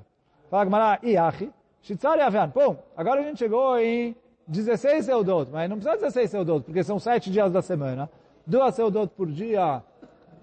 Fala, 0.49 0.65
Gmará, 0.65 0.99
iachi, 1.03 1.51
shitzari 1.81 2.21
avian. 2.21 2.47
Bom, 2.47 2.77
agora 2.95 3.19
a 3.19 3.23
gente 3.23 3.39
chegou 3.39 3.77
em 3.77 4.15
16 4.47 5.05
seudot, 5.05 5.51
mas 5.51 5.69
não 5.69 5.77
precisa 5.77 5.97
16 5.97 6.31
seudot, 6.31 6.63
porque 6.63 6.83
são 6.83 6.99
sete 6.99 7.29
dias 7.29 7.51
da 7.51 7.61
semana. 7.61 8.09
Duas 8.45 8.73
seudot 8.75 9.11
por 9.13 9.27
dia 9.27 9.83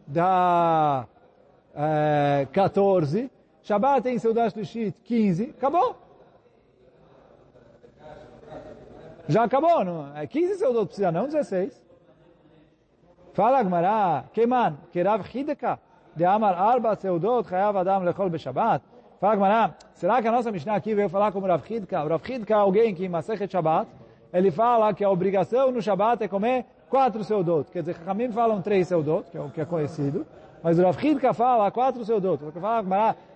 dá 0.07 1.07
é, 1.75 2.47
14. 2.53 3.31
Shabbat 3.63 4.03
tem 4.03 4.19
seudat 4.19 4.63
shit 4.65 4.95
15. 5.05 5.55
Acabou. 5.57 5.97
Já 9.27 9.45
acabou, 9.45 9.83
não? 9.85 10.17
É 10.17 10.27
15 10.27 10.59
seudot 10.59 10.87
precisa, 10.87 11.11
não 11.11 11.25
16. 11.25 11.83
Fala 13.33 13.63
Gmará, 13.63 14.25
Keman, 14.33 14.77
Kerav 14.93 15.25
Hideka, 15.35 15.81
de 16.15 16.25
Amar 16.25 16.55
Arba 16.55 16.95
seudot, 16.95 17.49
Chayav 17.49 17.77
Adam 17.79 18.05
lechol 18.05 18.29
beshabat. 18.29 18.85
Fala 19.19 19.37
Gmará, 19.37 19.75
será 19.95 20.21
que 20.21 20.29
a 20.29 20.33
nossa 20.33 20.53
Mishnah 20.53 20.75
aqui 20.75 20.95
veio 20.95 21.09
falar 21.09 21.33
como 21.33 21.47
Rav 21.47 21.63
Hidka? 21.69 22.03
Rav 22.03 22.23
Hidka 22.29 22.53
é 22.55 22.57
alguém 22.57 22.95
que 22.95 23.05
em 23.05 23.09
Masechet 23.09 23.51
Shabbat, 23.51 23.89
ele 24.33 24.51
fala 24.51 24.93
que 24.93 25.05
a 25.05 25.11
obrigação 25.11 25.71
no 25.71 25.81
Shabbat 25.81 26.23
é 26.23 26.29
comer 26.29 26.67
quatro 26.91 27.23
seudot. 27.25 27.71
Quer 27.71 27.81
dizer, 27.81 27.97
Hamim 28.07 28.31
falam 28.31 28.61
três 28.61 28.89
seudot, 28.89 29.31
que 29.31 29.37
é 29.37 29.41
o 29.41 29.49
que 29.49 29.61
é 29.61 29.65
conhecido. 29.65 30.27
Mas 30.63 30.79
o 30.79 30.83
Rav 30.83 30.99
Hidka 31.03 31.33
fala 31.35 31.71
quatro 31.71 32.05
seudot. 32.05 32.41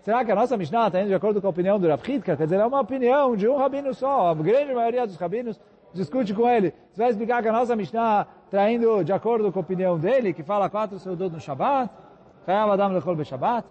Será 0.03 0.25
que 0.25 0.33
a 0.33 0.35
nossa 0.35 0.57
Mishnah 0.57 0.87
está 0.87 1.01
indo 1.01 1.09
de 1.09 1.15
acordo 1.15 1.41
com 1.41 1.47
a 1.47 1.51
opinião 1.51 1.79
do 1.79 1.87
Rav 1.87 2.03
Hidka? 2.03 2.37
Quer 2.37 2.45
dizer, 2.45 2.61
é 2.61 2.67
uma 2.67 2.81
opinião 2.81 3.37
de 3.37 3.47
um 3.47 3.57
rabino 3.57 3.95
só. 3.95 4.31
A 4.31 4.35
grande 4.35 4.75
maioria 4.75 5.07
dos 5.07 5.17
rabinos 5.17 5.61
discute 5.93 6.35
com 6.35 6.49
ele. 6.49 6.75
Você 6.93 7.03
vai 7.03 7.11
explicar 7.11 7.43
que 7.43 7.49
a 7.49 7.53
nossa 7.53 7.77
Mishnah 7.77 8.27
está 8.47 8.71
indo 8.71 9.05
de 9.05 9.13
acordo 9.13 9.53
com 9.53 9.59
a 9.59 9.63
opinião 9.63 9.99
dele, 9.99 10.33
que 10.33 10.43
fala 10.43 10.69
quatro 10.69 10.99
seudot 10.99 11.33
no 11.33 11.41
Shabbat? 11.41 11.91
Chayav 12.47 12.71
Adam 12.71 12.93
lechol 12.93 13.15
be-Shabbat? 13.15 13.67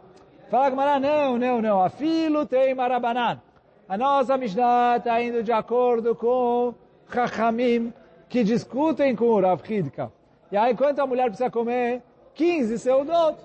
Fala 0.50 0.70
Gamara, 0.70 1.00
não, 1.00 1.38
não, 1.38 1.62
não. 1.62 1.84
A 1.84 1.90
filo 1.90 2.46
tem 2.46 2.74
marabanan. 2.74 3.42
A 3.88 3.98
nossa 3.98 4.38
Mishnah 4.38 4.96
está 4.98 5.22
indo 5.22 5.44
de 5.44 5.52
acordo 5.52 6.16
com 6.16 6.74
Chachamim, 7.12 7.94
que 8.30 8.44
discutem 8.44 9.16
com 9.16 9.26
o 9.26 9.42
Rav 9.42 9.62
Hidka. 9.70 10.12
E 10.52 10.56
aí, 10.56 10.76
quanto 10.76 11.00
a 11.00 11.08
mulher 11.08 11.26
precisa 11.26 11.50
comer? 11.50 12.02
15 12.34 12.80
seudot. 12.80 13.38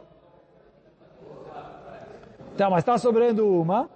Então, 2.54 2.70
mas 2.70 2.80
está 2.80 2.96
sobrando 2.98 3.48
uma. 3.48 3.90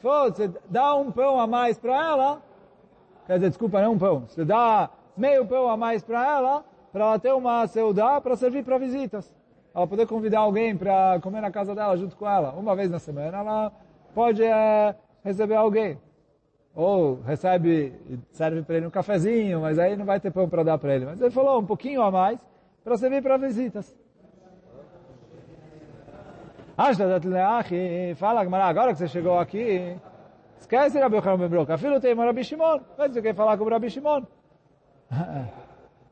Você 0.00 0.50
dá 0.68 0.94
um 0.96 1.12
pão 1.12 1.38
a 1.38 1.46
mais 1.46 1.78
para 1.78 1.94
ela, 1.94 2.42
quer 3.26 3.34
dizer, 3.34 3.48
desculpa, 3.50 3.80
não 3.82 3.92
um 3.92 3.98
pão, 3.98 4.24
você 4.28 4.44
dá 4.44 4.90
meio 5.16 5.46
pão 5.46 5.68
a 5.68 5.76
mais 5.76 6.02
para 6.02 6.26
ela, 6.26 6.64
para 6.92 7.04
ela 7.04 7.18
ter 7.18 7.32
uma 7.32 7.66
seudá 7.66 8.20
para 8.20 8.34
servir 8.36 8.64
para 8.64 8.78
visitas. 8.78 9.37
Ela 9.78 9.86
poder 9.86 10.08
convidar 10.08 10.40
alguém 10.40 10.76
para 10.76 11.20
comer 11.20 11.40
na 11.40 11.52
casa 11.52 11.72
dela 11.72 11.96
junto 11.96 12.16
com 12.16 12.28
ela. 12.28 12.50
Uma 12.50 12.74
vez 12.74 12.90
na 12.90 12.98
semana 12.98 13.38
ela 13.38 13.72
pode 14.12 14.42
é, 14.42 14.92
receber 15.22 15.54
alguém. 15.54 15.96
Ou 16.74 17.20
recebe 17.22 17.94
e 18.10 18.18
serve 18.32 18.62
para 18.62 18.76
ele 18.76 18.88
um 18.88 18.90
cafezinho, 18.90 19.60
mas 19.60 19.78
aí 19.78 19.96
não 19.96 20.04
vai 20.04 20.18
ter 20.18 20.32
pão 20.32 20.48
para 20.48 20.64
dar 20.64 20.78
para 20.78 20.96
ele. 20.96 21.06
Mas 21.06 21.20
ele 21.20 21.30
falou 21.30 21.60
um 21.60 21.64
pouquinho 21.64 22.02
a 22.02 22.10
mais 22.10 22.40
para 22.82 22.96
servir 22.96 23.22
para 23.22 23.36
visitas. 23.36 23.96
Fala 28.16 28.40
agora 28.64 28.92
que 28.92 28.98
você 28.98 29.06
chegou 29.06 29.38
aqui, 29.38 29.96
esquece 30.58 30.98
Rabi 30.98 31.18
Yochanan 31.18 31.48
ben 31.48 31.78
filho 31.78 32.00
tem 32.00 32.16
Rabi 32.16 32.42
Shimon, 32.42 32.80
mas 32.98 33.12
você 33.12 33.22
quer 33.22 33.34
falar 33.36 33.56
com 33.56 33.62
o 33.62 33.70
Rabi 33.70 33.88
Shimon. 33.88 34.24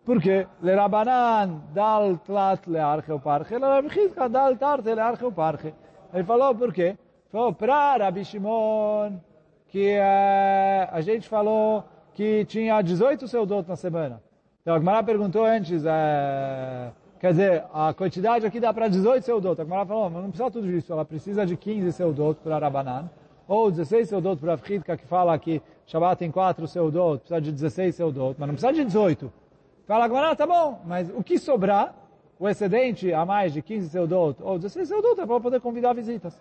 Por 0.06 0.22
quê? 0.22 0.46
Le 0.62 0.72
Rabanan 0.72 1.62
dal 1.74 2.16
tlat 2.24 2.64
le 2.68 2.78
arche 2.78 3.12
o 3.12 3.18
parche, 3.18 3.58
le 3.58 3.66
Rabi 3.66 3.88
Chizka 3.90 4.28
dal 4.28 4.56
tarte 4.56 4.94
le 4.94 5.00
arche 5.00 5.24
o 5.24 5.32
parche. 5.32 5.74
Ele 6.14 6.22
falou 6.22 6.54
por 6.54 6.72
quê? 6.72 6.96
Falou 7.32 7.52
para 7.52 7.96
Rabi 7.96 8.24
Shimon 8.24 9.18
que 9.66 9.98
uh, 9.98 10.88
a 10.92 11.00
gente 11.00 11.28
falou 11.28 11.82
que 12.14 12.44
tinha 12.44 12.80
18 12.80 13.26
seudot 13.26 13.68
na 13.68 13.74
semana. 13.74 14.22
Então 14.62 14.76
a 14.76 14.78
Gmará 14.78 15.02
perguntou 15.02 15.44
antes, 15.44 15.82
uh, 15.82 16.92
quer 17.18 17.32
dizer, 17.32 17.64
a 17.74 17.92
quantidade 17.92 18.46
aqui 18.46 18.60
dá 18.60 18.72
para 18.72 18.86
18 18.86 19.24
seudot. 19.24 19.60
A 19.60 19.64
Gmará 19.64 19.84
falou, 19.84 20.08
mas 20.08 20.22
não 20.22 20.30
precisa 20.30 20.50
tudo 20.52 20.70
isso, 20.70 20.92
ela 20.92 21.04
precisa 21.04 21.44
de 21.44 21.56
15 21.56 21.90
seudot 21.92 22.38
para 22.44 22.60
Rabanan, 22.60 23.10
ou 23.48 23.72
16 23.72 24.08
seudot 24.08 24.40
para 24.40 24.56
Fridka, 24.56 24.96
que 24.96 25.04
fala 25.04 25.36
que 25.36 25.60
Shabbat 25.84 26.16
tem 26.16 26.30
4 26.30 26.64
seudot, 26.68 27.18
precisa 27.18 27.40
de 27.40 27.50
16 27.50 27.92
seudot, 27.96 28.36
mas 28.38 28.46
não 28.46 28.54
precisa 28.54 28.72
de 28.72 28.84
18. 28.84 29.45
Fala 29.86 30.06
a 30.06 30.08
Gmará, 30.08 30.34
tá 30.34 30.44
bom, 30.44 30.80
mas 30.84 31.08
o 31.10 31.22
que 31.22 31.38
sobrar, 31.38 31.94
o 32.40 32.48
excedente 32.48 33.12
a 33.12 33.24
mais 33.24 33.52
de 33.52 33.62
15 33.62 33.88
seudot, 33.88 34.42
ou 34.42 34.58
16 34.58 34.88
seudot, 34.88 35.20
é 35.20 35.24
para 35.24 35.40
poder 35.40 35.60
convidar 35.60 35.92
visitas. 35.92 36.36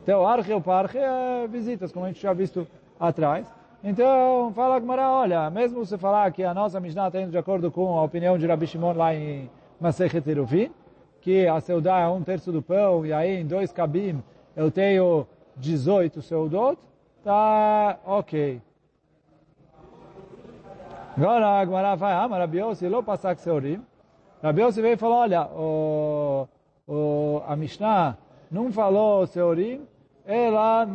Então, 0.00 0.26
arche 0.26 0.52
ou 0.52 0.60
parche 0.60 0.98
é 0.98 1.48
visitas, 1.48 1.90
como 1.90 2.04
a 2.04 2.08
gente 2.08 2.22
já 2.22 2.32
visto 2.32 2.68
atrás. 3.00 3.52
Então, 3.82 4.52
fala 4.54 4.78
Gmará, 4.78 5.10
olha, 5.10 5.50
mesmo 5.50 5.84
você 5.84 5.98
falar 5.98 6.30
que 6.30 6.44
a 6.44 6.54
nossa 6.54 6.78
Mishnah 6.78 7.08
está 7.08 7.20
indo 7.20 7.32
de 7.32 7.38
acordo 7.38 7.68
com 7.68 7.98
a 7.98 8.04
opinião 8.04 8.38
de 8.38 8.46
Rabi 8.46 8.68
Shimon 8.68 8.92
lá 8.92 9.12
em 9.12 9.50
Masechet 9.80 10.28
Eruvin, 10.30 10.70
que 11.20 11.48
a 11.48 11.60
seudá 11.60 11.98
é 11.98 12.06
um 12.06 12.22
terço 12.22 12.52
do 12.52 12.62
pão, 12.62 13.04
e 13.04 13.12
aí 13.12 13.40
em 13.40 13.46
dois 13.46 13.72
cabim 13.72 14.22
eu 14.54 14.70
tenho 14.70 15.26
18 15.56 16.22
seudot, 16.22 16.78
tá 17.24 17.98
ok. 18.04 18.62
Agora 21.16 21.60
a 21.60 21.64
Gmará 21.64 21.94
vai, 21.94 22.14
ah, 22.14 22.26
mas 22.26 22.38
Rabi 22.38 22.58
Yossi, 22.58 22.88
não 22.88 23.04
passar 23.04 23.34
que 23.34 23.42
seurim. 23.42 23.82
Rabi 24.42 24.62
Yossi 24.62 24.80
veio 24.80 24.94
e 24.94 24.96
falou, 24.96 25.18
olha, 25.18 25.46
o, 25.46 26.48
o, 26.86 27.42
a 27.46 27.54
Mishnah 27.54 28.16
não 28.50 28.72
falou 28.72 29.26
seurim, 29.26 29.86
ela, 30.24 30.86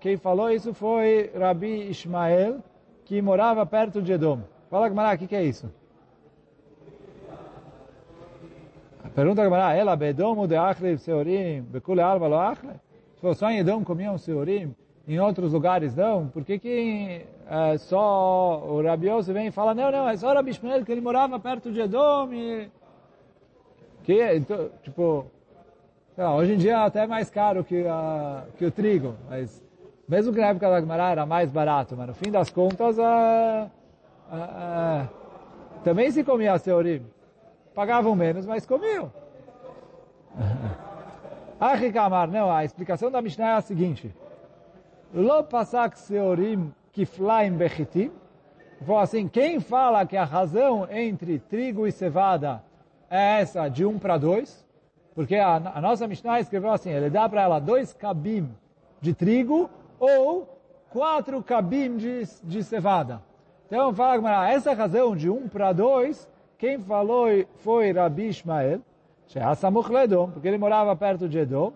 quem 0.00 0.16
falou 0.16 0.50
isso 0.50 0.74
foi 0.74 1.30
Rabi 1.38 1.88
Ismael, 1.88 2.58
que 3.04 3.22
morava 3.22 3.64
perto 3.64 4.02
de 4.02 4.12
Edom. 4.12 4.40
Fala, 4.68 4.88
Gamara, 4.88 5.14
o 5.14 5.18
que, 5.18 5.26
que 5.26 5.36
é 5.36 5.42
isso? 5.42 5.72
Pergunta 9.14 9.42
Gamara, 9.42 9.74
ela 9.74 9.94
Bedom 9.94 10.46
de 10.46 10.56
Achle 10.56 10.96
Seorim, 10.96 11.62
Bekule 11.62 12.00
Alba 12.00 12.26
lo 12.26 12.38
Achle? 12.38 12.72
Se 13.16 13.34
só 13.34 13.50
em 13.50 13.58
Edom 13.58 13.84
comiam 13.84 14.16
Seorim, 14.16 14.74
em 15.06 15.20
outros 15.20 15.52
lugares 15.52 15.94
não, 15.94 16.28
por 16.28 16.44
que 16.44 16.58
que 16.58 17.26
é, 17.48 17.78
só 17.78 18.64
o 18.66 18.82
Rabi 18.82 19.08
Yosef 19.08 19.32
vem 19.32 19.46
e 19.48 19.50
fala, 19.50 19.74
não, 19.74 19.90
não, 19.90 20.08
é 20.08 20.16
só 20.16 20.32
Rabi 20.32 20.50
Ismael, 20.50 20.84
que 20.84 20.92
ele 20.92 21.00
morava 21.00 21.38
perto 21.38 21.70
de 21.70 21.80
Edom 21.80 22.32
e... 22.32 22.70
Que, 24.04 24.34
então, 24.34 24.68
tipo, 24.82 25.26
Lá, 26.16 26.34
hoje 26.34 26.52
em 26.52 26.56
dia 26.58 26.72
é 26.72 26.74
até 26.74 27.06
mais 27.06 27.30
caro 27.30 27.64
que, 27.64 27.86
a, 27.86 28.44
que 28.58 28.66
o 28.66 28.70
trigo, 28.70 29.16
mas 29.30 29.62
mesmo 30.06 30.32
que 30.32 30.40
na 30.40 30.48
época 30.48 30.68
da 30.68 30.80
Gemara 30.80 31.10
era 31.10 31.24
mais 31.24 31.50
barato, 31.50 31.96
mas 31.96 32.06
no 32.06 32.14
fim 32.14 32.30
das 32.30 32.50
contas 32.50 32.98
a, 32.98 33.70
a, 34.30 34.36
a, 34.36 35.08
também 35.82 36.10
se 36.10 36.22
comia 36.22 36.58
seorim. 36.58 37.02
Pagavam 37.74 38.14
menos, 38.14 38.44
mas 38.44 38.66
comiam. 38.66 39.10
Achikamar, 41.58 42.30
não, 42.30 42.52
a 42.52 42.62
explicação 42.62 43.10
da 43.10 43.22
Mishnah 43.22 43.48
é 43.48 43.52
a 43.54 43.60
seguinte. 43.62 44.14
Lo 45.14 45.46
seorim 45.94 46.74
kiflaim 46.92 47.52
bechitim. 47.52 48.10
Vou 48.80 48.98
assim, 48.98 49.28
quem 49.28 49.60
fala 49.60 50.06
que 50.06 50.16
a 50.16 50.24
razão 50.24 50.88
entre 50.90 51.38
trigo 51.38 51.86
e 51.86 51.92
cevada 51.92 52.62
é 53.10 53.40
essa 53.40 53.68
de 53.68 53.84
um 53.84 53.98
para 53.98 54.16
dois, 54.18 54.66
porque 55.14 55.36
a, 55.36 55.56
a 55.56 55.80
nossa 55.80 56.06
Mishnah 56.06 56.40
escreveu 56.40 56.72
assim, 56.72 56.90
ele 56.90 57.10
dá 57.10 57.28
para 57.28 57.42
ela 57.42 57.58
dois 57.58 57.92
cabim 57.92 58.50
de 59.00 59.14
trigo 59.14 59.70
ou 60.00 60.58
quatro 60.90 61.42
cabim 61.42 61.96
de, 61.96 62.22
de 62.42 62.62
cevada. 62.64 63.22
Então 63.66 63.94
fala 63.94 64.50
essa 64.50 64.74
razão 64.74 65.16
de 65.16 65.30
um 65.30 65.48
para 65.48 65.72
dois, 65.72 66.28
quem 66.58 66.78
falou 66.78 67.28
foi 67.56 67.92
Rabi 67.92 68.28
Ishmael, 68.28 68.80
porque 70.32 70.48
ele 70.48 70.58
morava 70.58 70.94
perto 70.94 71.28
de 71.28 71.38
Edom, 71.38 71.72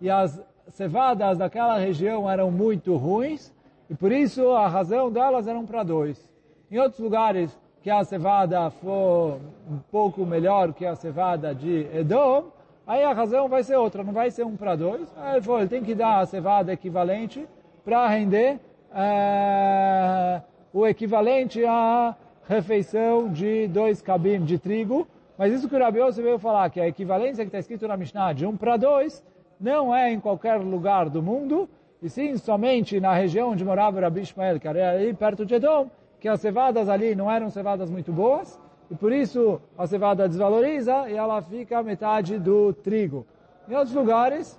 e 0.00 0.10
as 0.10 0.42
cevadas 0.68 1.38
daquela 1.38 1.78
região 1.78 2.30
eram 2.30 2.50
muito 2.50 2.96
ruins, 2.96 3.52
e 3.88 3.94
por 3.94 4.10
isso 4.12 4.50
a 4.50 4.66
razão 4.66 5.10
delas 5.10 5.46
eram 5.46 5.64
para 5.64 5.82
dois. 5.82 6.30
Em 6.70 6.78
outros 6.78 7.00
lugares, 7.00 7.56
que 7.82 7.90
a 7.90 8.02
cevada 8.02 8.68
for 8.68 9.38
um 9.70 9.78
pouco 9.92 10.26
melhor 10.26 10.72
que 10.72 10.84
a 10.84 10.96
cevada 10.96 11.54
de 11.54 11.86
Edom, 11.94 12.46
aí 12.84 13.04
a 13.04 13.12
razão 13.12 13.48
vai 13.48 13.62
ser 13.62 13.76
outra, 13.76 14.02
não 14.02 14.12
vai 14.12 14.28
ser 14.28 14.44
um 14.44 14.56
para 14.56 14.74
dois. 14.74 15.08
Aí 15.16 15.36
ele 15.36 15.52
ele 15.52 15.68
tem 15.68 15.84
que 15.84 15.94
dar 15.94 16.18
a 16.18 16.26
cevada 16.26 16.72
equivalente 16.72 17.46
para 17.84 18.08
render 18.08 18.58
é, 18.92 20.42
o 20.72 20.84
equivalente 20.84 21.64
à 21.64 22.16
refeição 22.48 23.28
de 23.28 23.68
dois 23.68 24.02
cabim 24.02 24.44
de 24.44 24.58
trigo. 24.58 25.06
Mas 25.38 25.52
isso 25.52 25.68
que 25.68 25.76
o 25.76 25.78
Rabi 25.78 26.00
Yosef 26.00 26.22
veio 26.22 26.40
falar, 26.40 26.68
que 26.70 26.80
a 26.80 26.88
equivalência 26.88 27.44
que 27.44 27.48
está 27.48 27.60
escrito 27.60 27.86
na 27.86 27.96
Mishnah 27.96 28.32
de 28.32 28.44
um 28.44 28.56
para 28.56 28.76
dois, 28.76 29.22
não 29.60 29.94
é 29.94 30.12
em 30.12 30.20
qualquer 30.20 30.60
lugar 30.60 31.08
do 31.08 31.22
mundo, 31.22 31.68
e 32.02 32.08
sim 32.08 32.36
somente 32.36 33.00
na 33.00 33.14
região 33.14 33.50
onde 33.50 33.64
morava 33.64 34.00
Rabi 34.00 34.20
Ishmael, 34.20 34.60
que 34.60 34.68
era 34.68 34.92
ali 34.92 35.14
perto 35.14 35.44
de 35.46 35.54
Edom, 35.54 35.88
que 36.20 36.28
as 36.28 36.40
cevadas 36.40 36.88
ali 36.88 37.14
não 37.14 37.30
eram 37.30 37.50
cevadas 37.50 37.90
muito 37.90 38.12
boas, 38.12 38.60
e 38.90 38.94
por 38.94 39.12
isso 39.12 39.60
a 39.76 39.86
cevada 39.86 40.28
desvaloriza 40.28 41.08
e 41.10 41.16
ela 41.16 41.42
fica 41.42 41.82
metade 41.82 42.38
do 42.38 42.72
trigo. 42.72 43.26
Em 43.68 43.74
outros 43.74 43.94
lugares, 43.94 44.58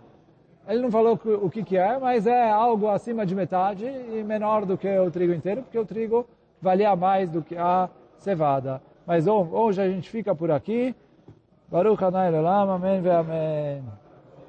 ele 0.68 0.82
não 0.82 0.91
falou 0.91 1.18
o 1.41 1.50
que, 1.50 1.64
que 1.64 1.78
é, 1.78 1.98
mas 1.98 2.28
é 2.28 2.50
algo 2.50 2.89
acima 2.89 3.26
de 3.26 3.34
metade 3.34 3.86
e 3.86 4.24
menor 4.24 4.66
do 4.66 4.78
que 4.78 4.98
o 5.00 5.10
trigo 5.10 5.34
inteiro, 5.34 5.62
porque 5.62 5.80
o 5.80 5.86
trigo 5.86 6.28
valia 6.62 6.95
mais 6.95 7.30
do 7.30 7.41
que 7.41 7.56
a 7.56 7.89
cevada. 8.18 8.82
Mas 9.06 9.26
hoje 9.28 9.82
a 9.82 9.89
gente 9.89 10.10
fica 10.10 10.36
por 10.36 10.52
aqui. 10.52 10.93
Baruch 11.70 12.04
Hanai 12.04 12.32
Lelam, 12.32 12.70
Amém 12.70 13.02
ve 13.02 13.10
Amém. 13.10 13.84